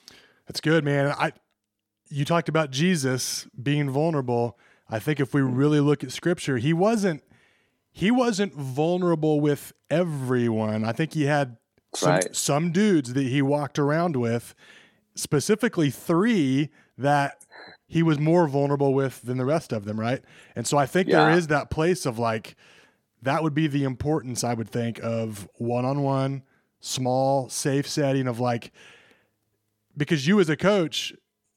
[0.46, 1.14] That's good, man.
[1.18, 1.32] I
[2.10, 4.58] you talked about Jesus being vulnerable.
[4.88, 7.22] I think if we really look at scripture, he wasn't
[7.98, 10.84] he wasn't vulnerable with everyone.
[10.84, 11.56] I think he had
[11.92, 12.36] some Right.
[12.36, 14.54] some dudes that he walked around with,
[15.16, 17.44] specifically 3 that
[17.88, 20.22] he was more vulnerable with than the rest of them, right?
[20.54, 21.28] And so I think there Yeah.
[21.28, 22.54] is that place of like
[23.20, 26.44] that would be the importance I would think of one-on-one,
[26.78, 28.70] small, safe setting of like
[29.96, 31.12] because you as a coach,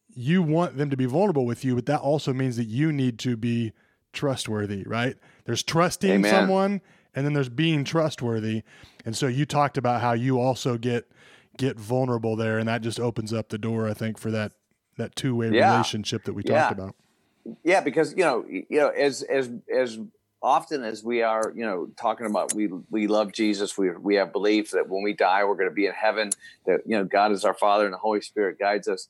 [0.10, 3.20] you want them to be vulnerable with you, but that also means that you need
[3.20, 3.74] to be
[4.12, 5.18] trustworthy, right?
[5.52, 6.32] There's trusting Amen.
[6.32, 6.82] someone
[7.14, 8.64] and then there's being trustworthy.
[9.04, 11.12] And so you talked about how you also get
[11.58, 14.54] get vulnerable there and that just opens up the door I think for that
[14.96, 15.70] that two-way Yeah.
[15.74, 16.62] relationship that we Yeah.
[16.70, 16.96] talked about.
[17.66, 20.00] yeah because you know you know as as as
[20.42, 24.32] often as we are you know talking about we we love jesus we we have
[24.32, 26.30] belief that when we die we're going to be in heaven
[26.66, 29.08] that you know god is our father and the holy spirit guides us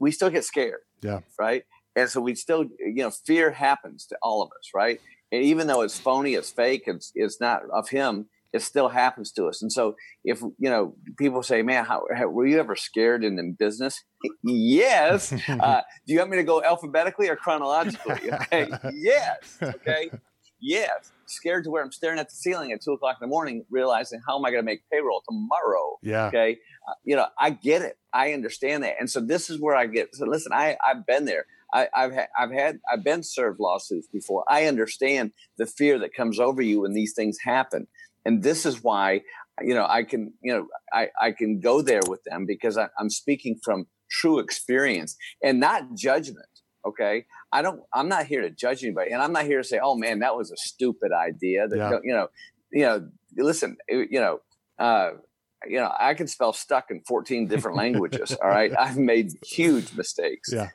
[0.00, 1.20] we still get scared Yeah.
[1.38, 1.64] right
[1.94, 5.00] and so we still you know fear happens to all of us right
[5.42, 9.46] even though it's phony it's fake it's it's not of him it still happens to
[9.46, 13.24] us and so if you know people say man how, how were you ever scared
[13.24, 14.04] in the business
[14.44, 18.30] yes uh, do you want me to go alphabetically or chronologically?
[18.34, 18.68] Okay.
[18.92, 19.58] yes.
[19.62, 20.10] Okay.
[20.60, 21.12] Yes.
[21.26, 24.20] Scared to where I'm staring at the ceiling at two o'clock in the morning, realizing
[24.26, 25.98] how am I going to make payroll tomorrow?
[26.02, 26.26] yeah.
[26.26, 26.58] Okay.
[26.88, 27.98] Uh, you know, I get it.
[28.12, 28.94] I understand that.
[28.98, 30.14] And so this is where I get.
[30.14, 31.46] So listen, I I've been there.
[31.74, 34.44] I, I've ha- I've had I've been served lawsuits before.
[34.48, 37.88] I understand the fear that comes over you when these things happen,
[38.24, 39.22] and this is why
[39.60, 42.88] you know I can you know I I can go there with them because I,
[42.98, 46.46] I'm speaking from true experience and not judgment.
[46.86, 47.80] Okay, I don't.
[47.92, 50.36] I'm not here to judge anybody, and I'm not here to say, "Oh man, that
[50.36, 51.98] was a stupid idea." That Yeah.
[52.04, 52.28] you know,
[52.72, 53.08] you know.
[53.36, 54.40] Listen, you know.
[54.78, 55.12] Uh,
[55.68, 58.36] you know, I can spell stuck in 14 different languages.
[58.42, 58.72] all right.
[58.78, 60.68] I've made huge mistakes Yeah.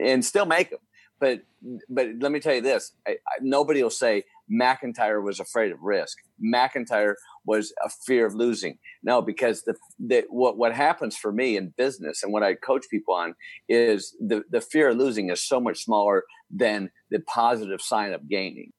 [0.00, 0.80] and still make them.
[1.20, 1.42] But,
[1.88, 5.82] but let me tell you this I, I, nobody will say McIntyre was afraid of
[5.82, 6.16] risk.
[6.42, 7.14] McIntyre
[7.44, 8.78] was a fear of losing.
[9.02, 12.84] No, because the, the what, what happens for me in business and what I coach
[12.88, 13.34] people on
[13.68, 18.28] is the, the fear of losing is so much smaller than the positive sign of
[18.28, 18.72] gaining.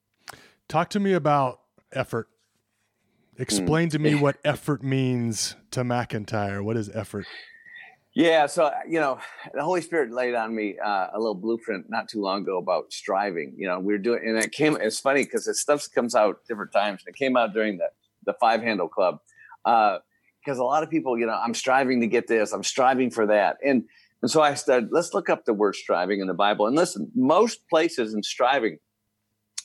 [0.69, 1.59] Talk to me about
[1.91, 2.29] effort.
[3.39, 3.41] Mm.
[3.41, 6.63] Explain to me what effort means to McIntyre.
[6.63, 7.25] What is effort?
[8.13, 9.19] Yeah, so uh, you know,
[9.53, 12.91] the Holy Spirit laid on me uh, a little blueprint not too long ago about
[12.91, 13.53] striving.
[13.57, 14.75] You know, we were doing, and it came.
[14.75, 17.03] It's funny because the stuff comes out different times.
[17.05, 17.87] And it came out during the
[18.25, 19.19] the Five Handle Club
[19.63, 19.99] uh,
[20.43, 23.27] because a lot of people, you know, I'm striving to get this, I'm striving for
[23.27, 23.83] that, and
[24.21, 26.67] and so I said, let's look up the word striving in the Bible.
[26.67, 28.79] And listen, most places in striving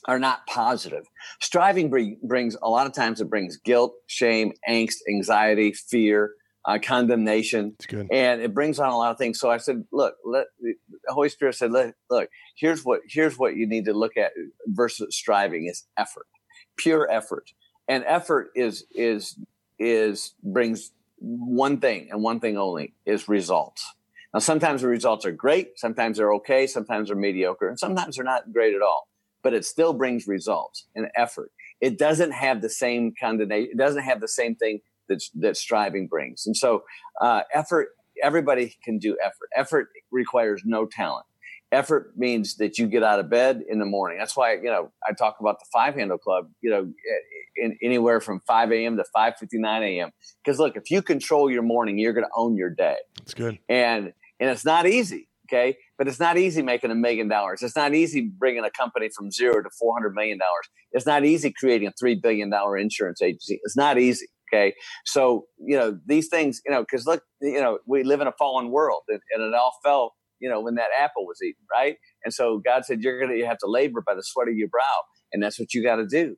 [0.07, 1.05] are not positive.
[1.41, 6.31] Striving bring, brings a lot of times it brings guilt, shame, angst, anxiety, fear,
[6.65, 8.07] uh, condemnation It's good.
[8.11, 9.39] and it brings on a lot of things.
[9.39, 10.73] So I said, look, let, the
[11.07, 14.31] Holy Spirit said, look, look, here's what here's what you need to look at
[14.67, 16.25] versus striving is effort,
[16.77, 17.51] pure effort,
[17.87, 19.37] and effort is is
[19.77, 23.85] is brings one thing and one thing only is results.
[24.33, 28.25] Now, sometimes the results are great, sometimes they're okay, sometimes they're mediocre, and sometimes they're
[28.25, 29.07] not great at all.
[29.45, 31.51] But it still brings results and effort.
[31.79, 33.69] It doesn't have the same condemnation.
[33.71, 36.45] It doesn't have the same thing that that striving brings.
[36.47, 36.83] And so,
[37.21, 37.89] uh, effort.
[38.23, 39.49] Everybody can do effort.
[39.55, 41.25] Effort requires no talent.
[41.71, 44.17] Effort means that you get out of bed in the morning.
[44.17, 46.49] That's why you know I talk about the Five Handle Club.
[46.61, 46.93] You know,
[47.57, 48.97] in, anywhere from 5 a.m.
[48.97, 50.11] to 5:59 a.m.
[50.43, 53.59] Because look, if you control your morning, you're going to own your day It's good.
[53.69, 57.75] and and it's not easy okay but it's not easy making a million dollars it's
[57.75, 61.87] not easy bringing a company from zero to 400 million dollars it's not easy creating
[61.87, 64.73] a $3 billion insurance agency it's not easy Okay.
[65.05, 68.33] So, you know, these things, you know, because look, you know, we live in a
[68.37, 71.97] fallen world and, and it all fell, you know, when that apple was eaten, right?
[72.23, 74.67] And so God said, you're going to have to labor by the sweat of your
[74.67, 75.01] brow.
[75.33, 76.35] And that's what you got to do.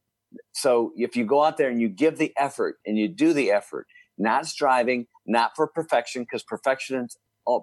[0.54, 3.52] So if you go out there and you give the effort and you do the
[3.52, 3.88] effort,
[4.18, 7.08] not striving, not for perfection, because perfection,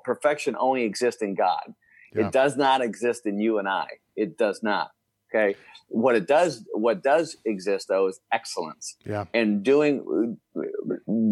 [0.05, 1.75] perfection only exists in God.
[2.15, 2.27] Yeah.
[2.27, 3.87] It does not exist in you and I.
[4.17, 4.91] It does not.
[5.35, 5.57] Okay.
[5.89, 8.97] What it does, what does exist though, is excellence.
[9.05, 9.25] Yeah.
[9.35, 10.39] And doing,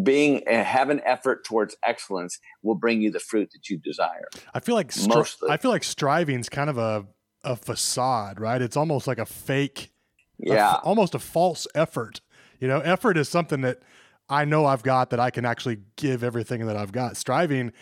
[0.03, 4.28] being, have an effort towards excellence will bring you the fruit that you desire.
[4.55, 7.07] I feel like, stri- I feel like striving is kind of a,
[7.44, 8.61] a facade, right?
[8.61, 9.92] It's almost like a fake,
[10.38, 12.20] yeah, a, almost a false effort.
[12.61, 13.82] You know, effort is something that
[14.28, 17.16] I know I've got that I can actually give everything that I've got.
[17.16, 17.72] Striving,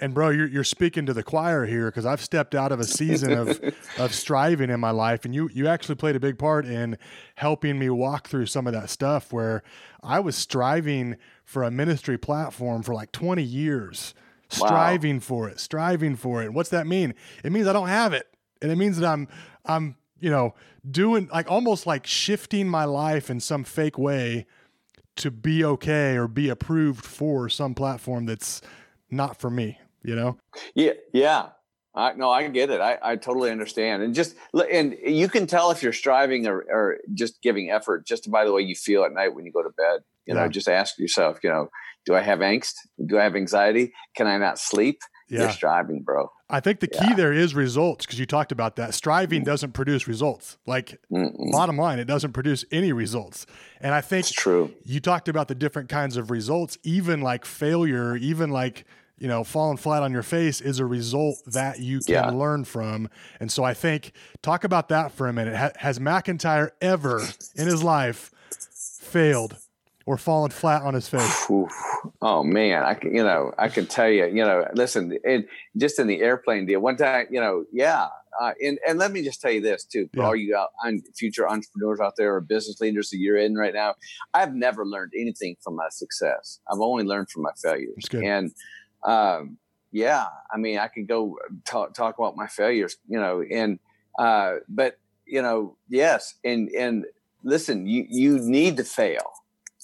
[0.00, 2.84] and bro, you're, you're speaking to the choir here because I've stepped out of a
[2.84, 3.60] season of
[3.98, 6.98] of striving in my life, and you you actually played a big part in
[7.36, 9.62] helping me walk through some of that stuff where
[10.02, 14.14] I was striving for a ministry platform for like 20 years,
[14.48, 15.20] striving wow.
[15.20, 16.52] for it, striving for it.
[16.52, 17.14] what's that mean?
[17.44, 18.28] It means I don't have it,
[18.62, 19.28] and it means that I'm
[19.64, 20.54] I'm you know
[20.88, 24.46] doing like almost like shifting my life in some fake way
[25.16, 28.60] to be okay or be approved for some platform that's
[29.10, 30.38] not for me, you know?
[30.74, 30.92] Yeah.
[31.12, 31.48] Yeah.
[31.94, 32.80] I, no, I get it.
[32.80, 34.02] I, I totally understand.
[34.02, 34.36] And just,
[34.70, 38.52] and you can tell if you're striving or, or just giving effort just by the
[38.52, 40.00] way you feel at night when you go to bed.
[40.26, 40.42] You yeah.
[40.42, 41.70] know, just ask yourself, you know,
[42.04, 42.74] do I have angst?
[43.04, 43.94] Do I have anxiety?
[44.14, 45.00] Can I not sleep?
[45.28, 45.42] Yeah.
[45.42, 46.30] You're striving, bro.
[46.48, 47.14] I think the key yeah.
[47.14, 48.94] there is results because you talked about that.
[48.94, 49.46] Striving mm.
[49.46, 50.58] doesn't produce results.
[50.66, 51.50] Like Mm-mm.
[51.50, 53.46] bottom line, it doesn't produce any results.
[53.80, 54.72] And I think it's true.
[54.84, 58.84] You talked about the different kinds of results, even like failure, even like
[59.18, 62.30] you know falling flat on your face is a result that you can yeah.
[62.30, 63.08] learn from.
[63.40, 64.12] And so I think
[64.42, 65.56] talk about that for a minute.
[65.56, 67.22] Ha- has McIntyre ever
[67.54, 68.30] in his life
[69.00, 69.56] failed
[70.06, 71.46] or fallen flat on his face?
[72.22, 75.98] Oh man, I can, you know, I can tell you, you know, listen, it, just
[75.98, 78.06] in the airplane deal, one time, you know, yeah.
[78.40, 80.26] Uh, and, and let me just tell you this too, for yeah.
[80.26, 80.68] all you out,
[81.14, 83.94] future entrepreneurs out there or business leaders that you're in right now,
[84.34, 86.60] I've never learned anything from my success.
[86.70, 88.04] I've only learned from my failures.
[88.12, 88.52] And,
[89.06, 89.58] um,
[89.92, 93.78] yeah, I mean, I could go talk, talk about my failures, you know, and,
[94.18, 96.34] uh, but you know, yes.
[96.44, 97.06] And, and
[97.42, 99.32] listen, you, you need to fail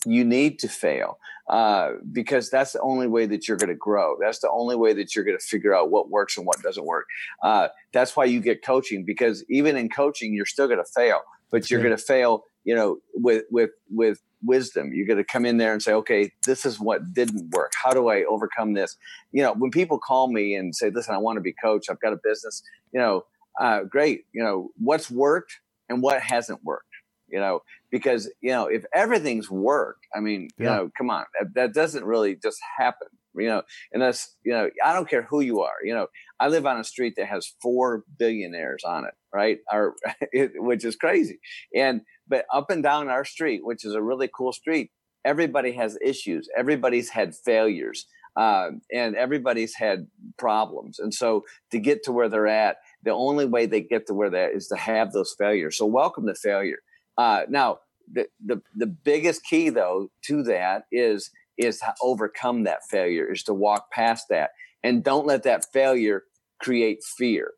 [0.06, 1.18] you need to fail
[1.48, 4.16] uh, because that's the only way that you're going to grow.
[4.20, 6.84] That's the only way that you're going to figure out what works and what doesn't
[6.84, 7.06] work.
[7.42, 11.20] Uh, that's why you get coaching because even in coaching, you're still going to fail,
[11.50, 14.92] but you're going to fail, you know, with with with wisdom.
[14.92, 17.72] You're going to come in there and say, okay, this is what didn't work.
[17.82, 18.96] How do I overcome this?
[19.32, 21.86] You know, when people call me and say, listen, I want to be coach.
[21.90, 22.62] I've got a business.
[22.92, 23.24] You know,
[23.60, 24.24] uh, great.
[24.32, 26.86] You know, what's worked and what hasn't worked
[27.32, 30.64] you know, because, you know, if everything's worked, I mean, yeah.
[30.64, 34.52] you know, come on, that, that doesn't really just happen, you know, and that's, you
[34.52, 37.26] know, I don't care who you are, you know, I live on a street that
[37.26, 39.58] has four billionaires on it, right?
[39.72, 41.40] Or, it, which is crazy.
[41.74, 42.02] And,
[42.32, 44.90] but up and down our street, which is a really cool street,
[45.22, 46.48] everybody has issues.
[46.56, 48.06] Everybody's had failures.
[48.34, 50.06] Uh, and everybody's had
[50.38, 50.98] problems.
[50.98, 54.30] And so to get to where they're at, the only way they get to where
[54.30, 55.76] they're at is to have those failures.
[55.76, 56.78] So welcome to failure.
[57.18, 57.80] Uh, now,
[58.10, 63.42] the, the the biggest key though to that is is to overcome that failure, is
[63.44, 64.50] to walk past that,
[64.82, 66.24] and don't let that failure
[66.62, 67.52] create fear.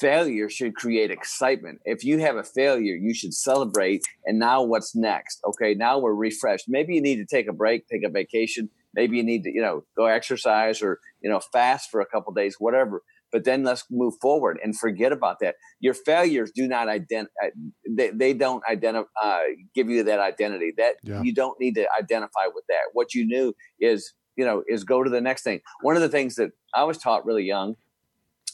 [0.00, 1.80] Failure should create excitement.
[1.84, 4.02] If you have a failure, you should celebrate.
[4.24, 5.40] And now what's next?
[5.46, 6.64] Okay, now we're refreshed.
[6.68, 8.70] Maybe you need to take a break, take a vacation.
[8.94, 12.32] Maybe you need to, you know, go exercise or, you know, fast for a couple
[12.32, 13.02] days, whatever
[13.32, 15.56] but then let's move forward and forget about that.
[15.80, 17.50] Your failures do not identify, uh,
[17.88, 19.40] they, they don't identify, uh,
[19.74, 21.22] give you that identity that yeah.
[21.22, 22.82] you don't need to identify with that.
[22.92, 25.60] What you knew is, you know, is go to the next thing.
[25.82, 27.74] One of the things that I was taught really young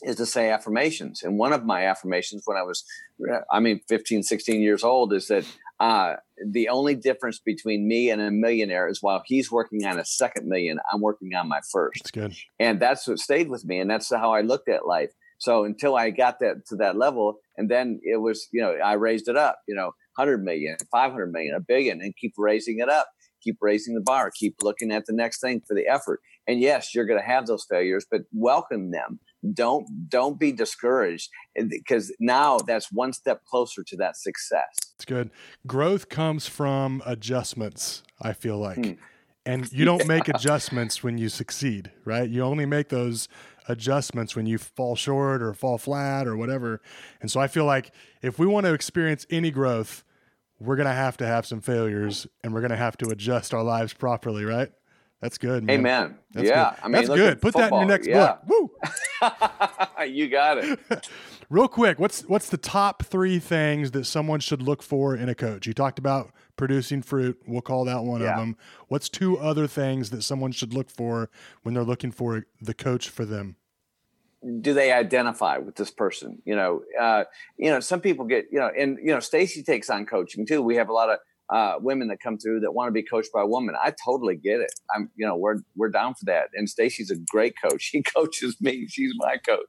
[0.02, 1.22] is to say affirmations.
[1.22, 2.84] And one of my affirmations when I was,
[3.50, 5.44] I mean, 15, 16 years old is that
[5.80, 10.04] uh, the only difference between me and a millionaire is while he's working on a
[10.04, 12.04] second million, I'm working on my first.
[12.04, 12.34] That's good.
[12.58, 13.80] And that's what stayed with me.
[13.80, 15.10] And that's how I looked at life.
[15.38, 18.92] So until I got that to that level, and then it was, you know, I
[18.92, 22.88] raised it up, you know, 100 million, 500 million, a billion, and keep raising it
[22.88, 23.08] up,
[23.42, 26.20] keep raising the bar, keep looking at the next thing for the effort.
[26.46, 29.18] And yes, you're going to have those failures, but welcome them
[29.52, 31.30] don't don't be discouraged
[31.68, 35.30] because now that's one step closer to that success it's good
[35.66, 38.92] growth comes from adjustments i feel like hmm.
[39.44, 43.28] and you don't make adjustments when you succeed right you only make those
[43.68, 46.80] adjustments when you fall short or fall flat or whatever
[47.20, 50.04] and so i feel like if we want to experience any growth
[50.62, 53.92] we're gonna have to have some failures, and we're gonna have to adjust our lives
[53.92, 54.70] properly, right?
[55.22, 55.62] That's good.
[55.62, 55.78] Man.
[55.78, 56.18] Amen.
[56.32, 56.78] That's yeah, good.
[56.82, 57.40] I mean, that's good.
[57.40, 58.38] Put that in your next Yeah.
[58.44, 58.72] book.
[59.22, 60.04] Woo!
[60.04, 60.80] you got it.
[61.48, 65.34] Real quick, what's what's the top three things that someone should look for in a
[65.36, 65.64] coach?
[65.64, 67.40] You talked about producing fruit.
[67.46, 68.56] We'll call that one of them.
[68.88, 71.30] What's two other things that someone should look for
[71.62, 73.56] when they're looking for the coach for them?
[74.60, 76.42] do they identify with this person?
[76.44, 77.24] You know, uh,
[77.56, 80.60] you know, some people get, you know, and you know, Stacy takes on coaching too.
[80.60, 81.20] We have a lot of
[81.52, 83.74] uh, women that come through that want to be coached by a woman.
[83.80, 84.72] I totally get it.
[84.94, 86.48] I'm, you know, we're we're down for that.
[86.54, 87.82] And Stacy's a great coach.
[87.92, 88.86] She coaches me.
[88.88, 89.68] She's my coach.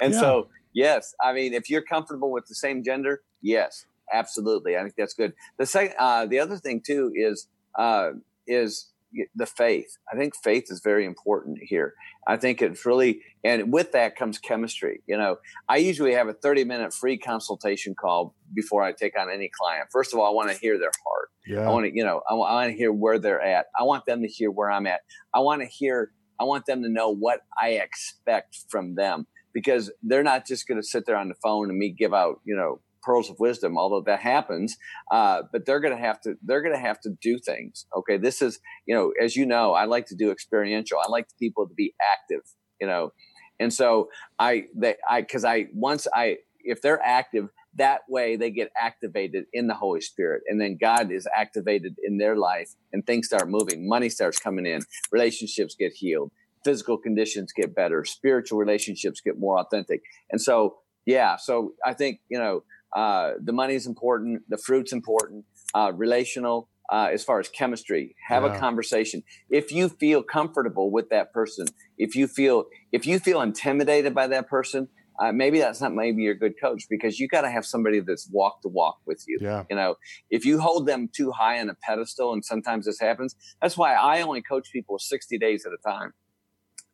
[0.00, 0.20] And Yeah.
[0.20, 4.76] so, yes, I mean, if you're comfortable with the same gender, yes, absolutely.
[4.76, 5.32] I think that's good.
[5.58, 8.10] The second, uh, the other thing too is uh,
[8.46, 8.92] is
[9.34, 9.96] the faith.
[10.12, 11.94] I think faith is very important here.
[12.26, 15.02] I think it's really, and with that comes chemistry.
[15.06, 19.30] You know, I usually have a 30 minute free consultation call before I take on
[19.30, 19.88] any client.
[19.92, 21.13] First of all, I want to hear their heart.
[21.46, 21.60] Yeah.
[21.60, 23.66] I want to, you know, I want to hear where they're at.
[23.78, 25.00] I want them to hear where I'm at.
[25.34, 29.92] I want to hear, I want them to know what I expect from them because
[30.02, 32.56] they're not just going to sit there on the phone and me give out, you
[32.56, 34.76] know, pearls of wisdom, although that happens.
[35.10, 37.86] Uh, but they're going to have to, they're going to have to do things.
[37.96, 38.16] Okay.
[38.16, 40.98] This is, you know, as you know, I like to do experiential.
[40.98, 42.40] I like people to be active,
[42.80, 43.12] you know,
[43.60, 48.50] and so I, they, I, cause I, once I, if they're active, that way they
[48.50, 50.42] get activated in the Holy Spirit.
[50.48, 53.88] And then God is activated in their life and things start moving.
[53.88, 56.30] Money starts coming in, relationships get healed,
[56.64, 60.02] physical conditions get better, spiritual relationships get more authentic.
[60.30, 62.62] And so, yeah, so I think, you know,
[62.94, 65.44] uh, the money is important, the fruit's important,
[65.74, 68.54] uh, relational, uh, as far as chemistry, have Yeah.
[68.54, 69.22] a conversation.
[69.50, 71.66] If you feel comfortable with that person,
[71.98, 74.88] if you feel if you feel intimidated by that person,
[75.18, 78.28] uh, maybe that's not maybe your good coach because you got to have somebody that's
[78.30, 79.38] walk the walk with you.
[79.40, 79.64] Yeah.
[79.70, 79.96] You know,
[80.30, 83.94] if you hold them too high on a pedestal, and sometimes this happens, that's why
[83.94, 86.12] I only coach people 60 days at a time.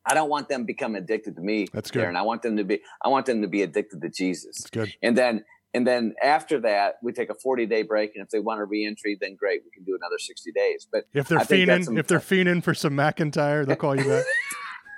[0.05, 1.67] I don't want them to become addicted to me.
[1.73, 2.05] That's good.
[2.05, 2.17] Darren.
[2.17, 2.81] I want them to be.
[3.05, 4.61] I want them to be addicted to Jesus.
[4.61, 4.95] It's good.
[5.03, 8.13] And then and then after that, we take a 40 day break.
[8.15, 10.89] And if they want a reentry, then great, we can do another 60 days.
[10.91, 14.25] But If they're fiending, if they're fiending for some McIntyre, they'll call you back.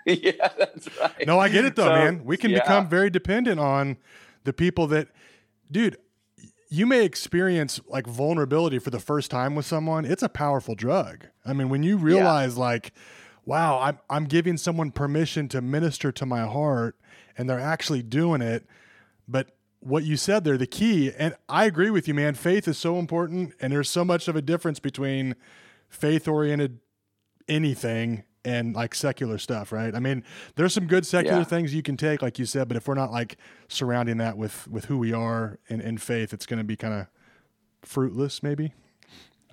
[0.07, 1.26] yeah, that's right.
[1.26, 2.24] No, I get it though, So, man.
[2.24, 2.61] We can yeah.
[2.61, 3.98] become very dependent on
[4.44, 5.09] the people that,
[5.70, 5.96] dude.
[6.68, 10.07] You may experience like vulnerability for the first time with someone.
[10.07, 11.26] It's a powerful drug.
[11.44, 12.94] I mean, when you realize like,
[13.44, 16.96] wow, I'm I'm giving someone permission to minister to my heart,
[17.36, 18.64] and they're actually doing it.
[19.28, 22.34] But what you said there, the key, and I agree with you, man.
[22.34, 25.34] Faith is so important, and there's so much of a difference between
[25.88, 26.78] faith oriented
[27.48, 29.95] anything and like secular stuff, right?
[29.95, 30.24] I mean,
[30.57, 31.45] there's some good secular Yeah.
[31.45, 33.36] things you can take, like you said, but if we're not like
[33.68, 36.95] surrounding that with with who we are in, in faith, it's going to be kind
[36.95, 37.07] of
[37.82, 38.72] fruitless, maybe.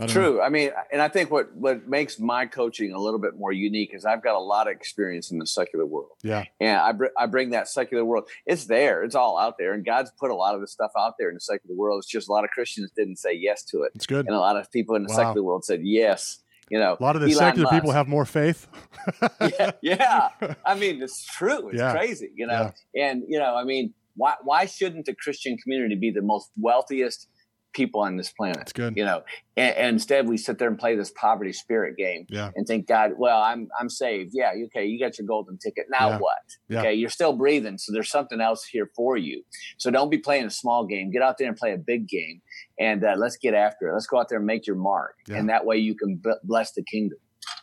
[0.02, 0.22] I don't know.
[0.32, 0.42] True.
[0.42, 3.94] I mean, and I think what what makes my coaching a little bit more unique
[3.94, 7.08] is I've got a lot of experience in the secular world, Yeah, and I br-
[7.18, 8.30] I bring that secular world.
[8.46, 9.04] It's there.
[9.04, 11.36] It's all out there, and God's put a lot of the stuff out there in
[11.36, 12.00] the secular world.
[12.00, 14.26] It's just a lot of Christians didn't say yes to it, it's good.
[14.26, 15.16] and a lot of people in the Wow.
[15.18, 16.40] secular world said yes.
[16.70, 18.67] You know, A lot of the Elon secular people have more faith.
[19.41, 20.30] yeah, yeah.
[20.65, 21.70] I mean, it's true.
[21.70, 21.91] It's Yeah.
[21.91, 22.72] crazy, you know.
[22.95, 27.28] And you know, I mean, why why shouldn't the Christian community be the most wealthiest
[27.74, 28.57] people on this planet?
[28.61, 28.95] It's good.
[28.97, 29.24] You know,
[29.57, 32.88] and, and instead we sit there and play this poverty spirit game Yeah, and think,
[32.88, 34.32] God, well, I'm I'm saved.
[34.34, 35.86] Yeah, okay, you got your golden ticket.
[35.89, 36.17] Now Yeah.
[36.20, 36.38] what?
[36.67, 36.80] Yeah.
[36.80, 39.43] Okay, you're still breathing, so there's something else here for you.
[39.78, 41.11] So don't be playing a small game.
[41.11, 42.41] Get out there and play a big game,
[42.80, 43.93] and uh, let's get after it.
[43.93, 46.72] Let's go out there and make your mark, and that way you can b- bless
[46.74, 47.20] the kingdom.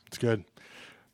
[0.06, 0.44] it's good.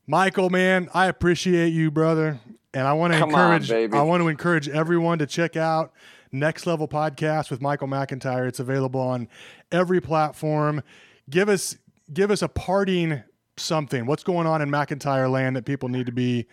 [0.06, 2.40] Michael, man, I appreciate you, brother,
[2.74, 3.68] and I want to Come on, encourage.
[3.68, 3.96] baby.
[3.96, 5.92] I want to encourage everyone to check out
[6.32, 8.48] Next Level Podcast with Michael McIntyre.
[8.48, 9.28] It's available on
[9.70, 10.82] every platform.
[11.28, 11.76] Give us
[12.12, 13.22] give us a parting
[13.58, 14.06] something.
[14.06, 16.46] What's going on in McIntyre land that people need to be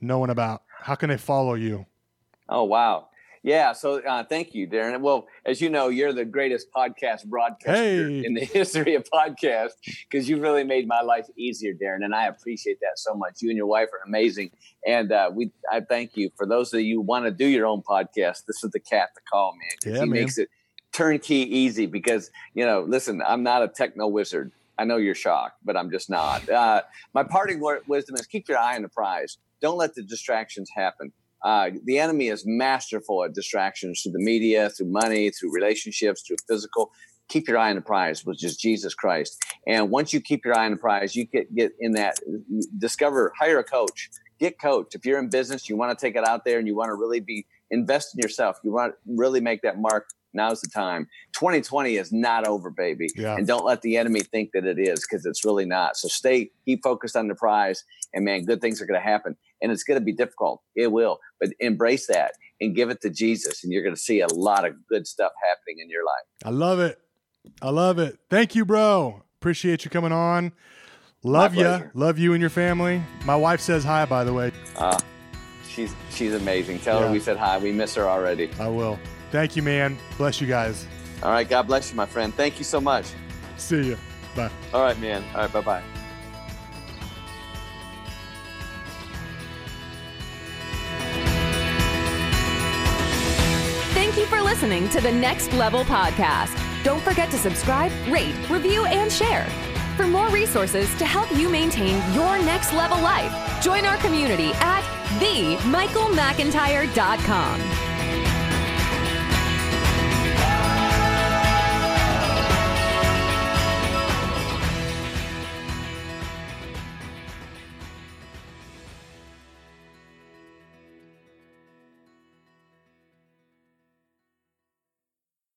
[0.00, 0.62] knowing about?
[0.80, 1.86] How can they follow you?
[2.48, 3.08] Oh wow.
[3.44, 4.98] Yeah, so uh, thank you, Darren.
[5.02, 8.24] Well, as you know, you're the greatest podcast broadcaster Hey.
[8.24, 9.72] in the history of podcasts
[10.08, 13.42] because you've really made my life easier, Darren, and I appreciate that so much.
[13.42, 14.50] You and your wife are amazing,
[14.86, 16.30] and uh, we I thank you.
[16.36, 19.10] For those of you who want to do your own podcast, this is the cat
[19.14, 19.92] to call, man.
[19.94, 20.20] Yeah, he man.
[20.22, 20.48] makes it
[20.92, 24.52] turnkey easy because you know, listen, I'm not a techno wizard.
[24.78, 26.48] I know you're shocked, but I'm just not.
[26.48, 26.80] Uh,
[27.12, 29.36] my parting word, wisdom is keep your eye on the prize.
[29.60, 31.12] Don't let the distractions happen.
[31.44, 36.36] Uh, the enemy is masterful at distractions through the media, through money, through relationships, through
[36.48, 36.90] physical.
[37.28, 39.38] Keep your eye on the prize, which is Jesus Christ.
[39.66, 42.16] And once you keep your eye on the prize, you get get in that.
[42.78, 44.94] Discover, hire a coach, get coached.
[44.94, 46.94] If you're in business, you want to take it out there, and you want to
[46.94, 48.58] really be invest in yourself.
[48.62, 50.08] You want to really make that mark.
[50.34, 51.08] Now's the time.
[51.34, 53.06] 2020 is not over, baby.
[53.14, 53.36] Yeah.
[53.36, 55.96] And don't let the enemy think that it is because it's really not.
[55.96, 59.36] So stay, keep focused on the prize, and man, good things are going to happen.
[59.64, 60.60] And it's going to be difficult.
[60.76, 64.20] It will, but embrace that and give it to Jesus, and you're going to see
[64.20, 66.26] a lot of good stuff happening in your life.
[66.44, 66.98] I love it.
[67.62, 68.18] I love it.
[68.28, 69.22] Thank you, bro.
[69.40, 70.52] Appreciate you coming on.
[71.22, 71.90] Love you.
[71.94, 73.02] Love you and your family.
[73.24, 74.52] My wife says hi, by the way.
[74.76, 74.98] Uh,
[75.66, 76.80] she's she's amazing.
[76.80, 77.06] Tell Yeah.
[77.06, 77.56] her we said hi.
[77.56, 78.50] We miss her already.
[78.60, 78.98] I will.
[79.30, 79.96] Thank you, man.
[80.18, 80.86] Bless you guys.
[81.22, 81.48] All right.
[81.48, 82.34] God bless you, my friend.
[82.34, 83.06] Thank you so much.
[83.56, 83.98] See you.
[84.36, 84.50] Bye.
[84.74, 85.24] All right, man.
[85.34, 85.52] All right.
[85.52, 86.03] Bye bye.
[94.24, 96.58] You for listening to the Next Level Podcast.
[96.82, 99.44] Don't forget to subscribe, rate, review, and share.
[99.96, 104.82] For more resources to help you maintain your next level life, join our community at
[105.20, 107.93] themichaelmcintyre.com.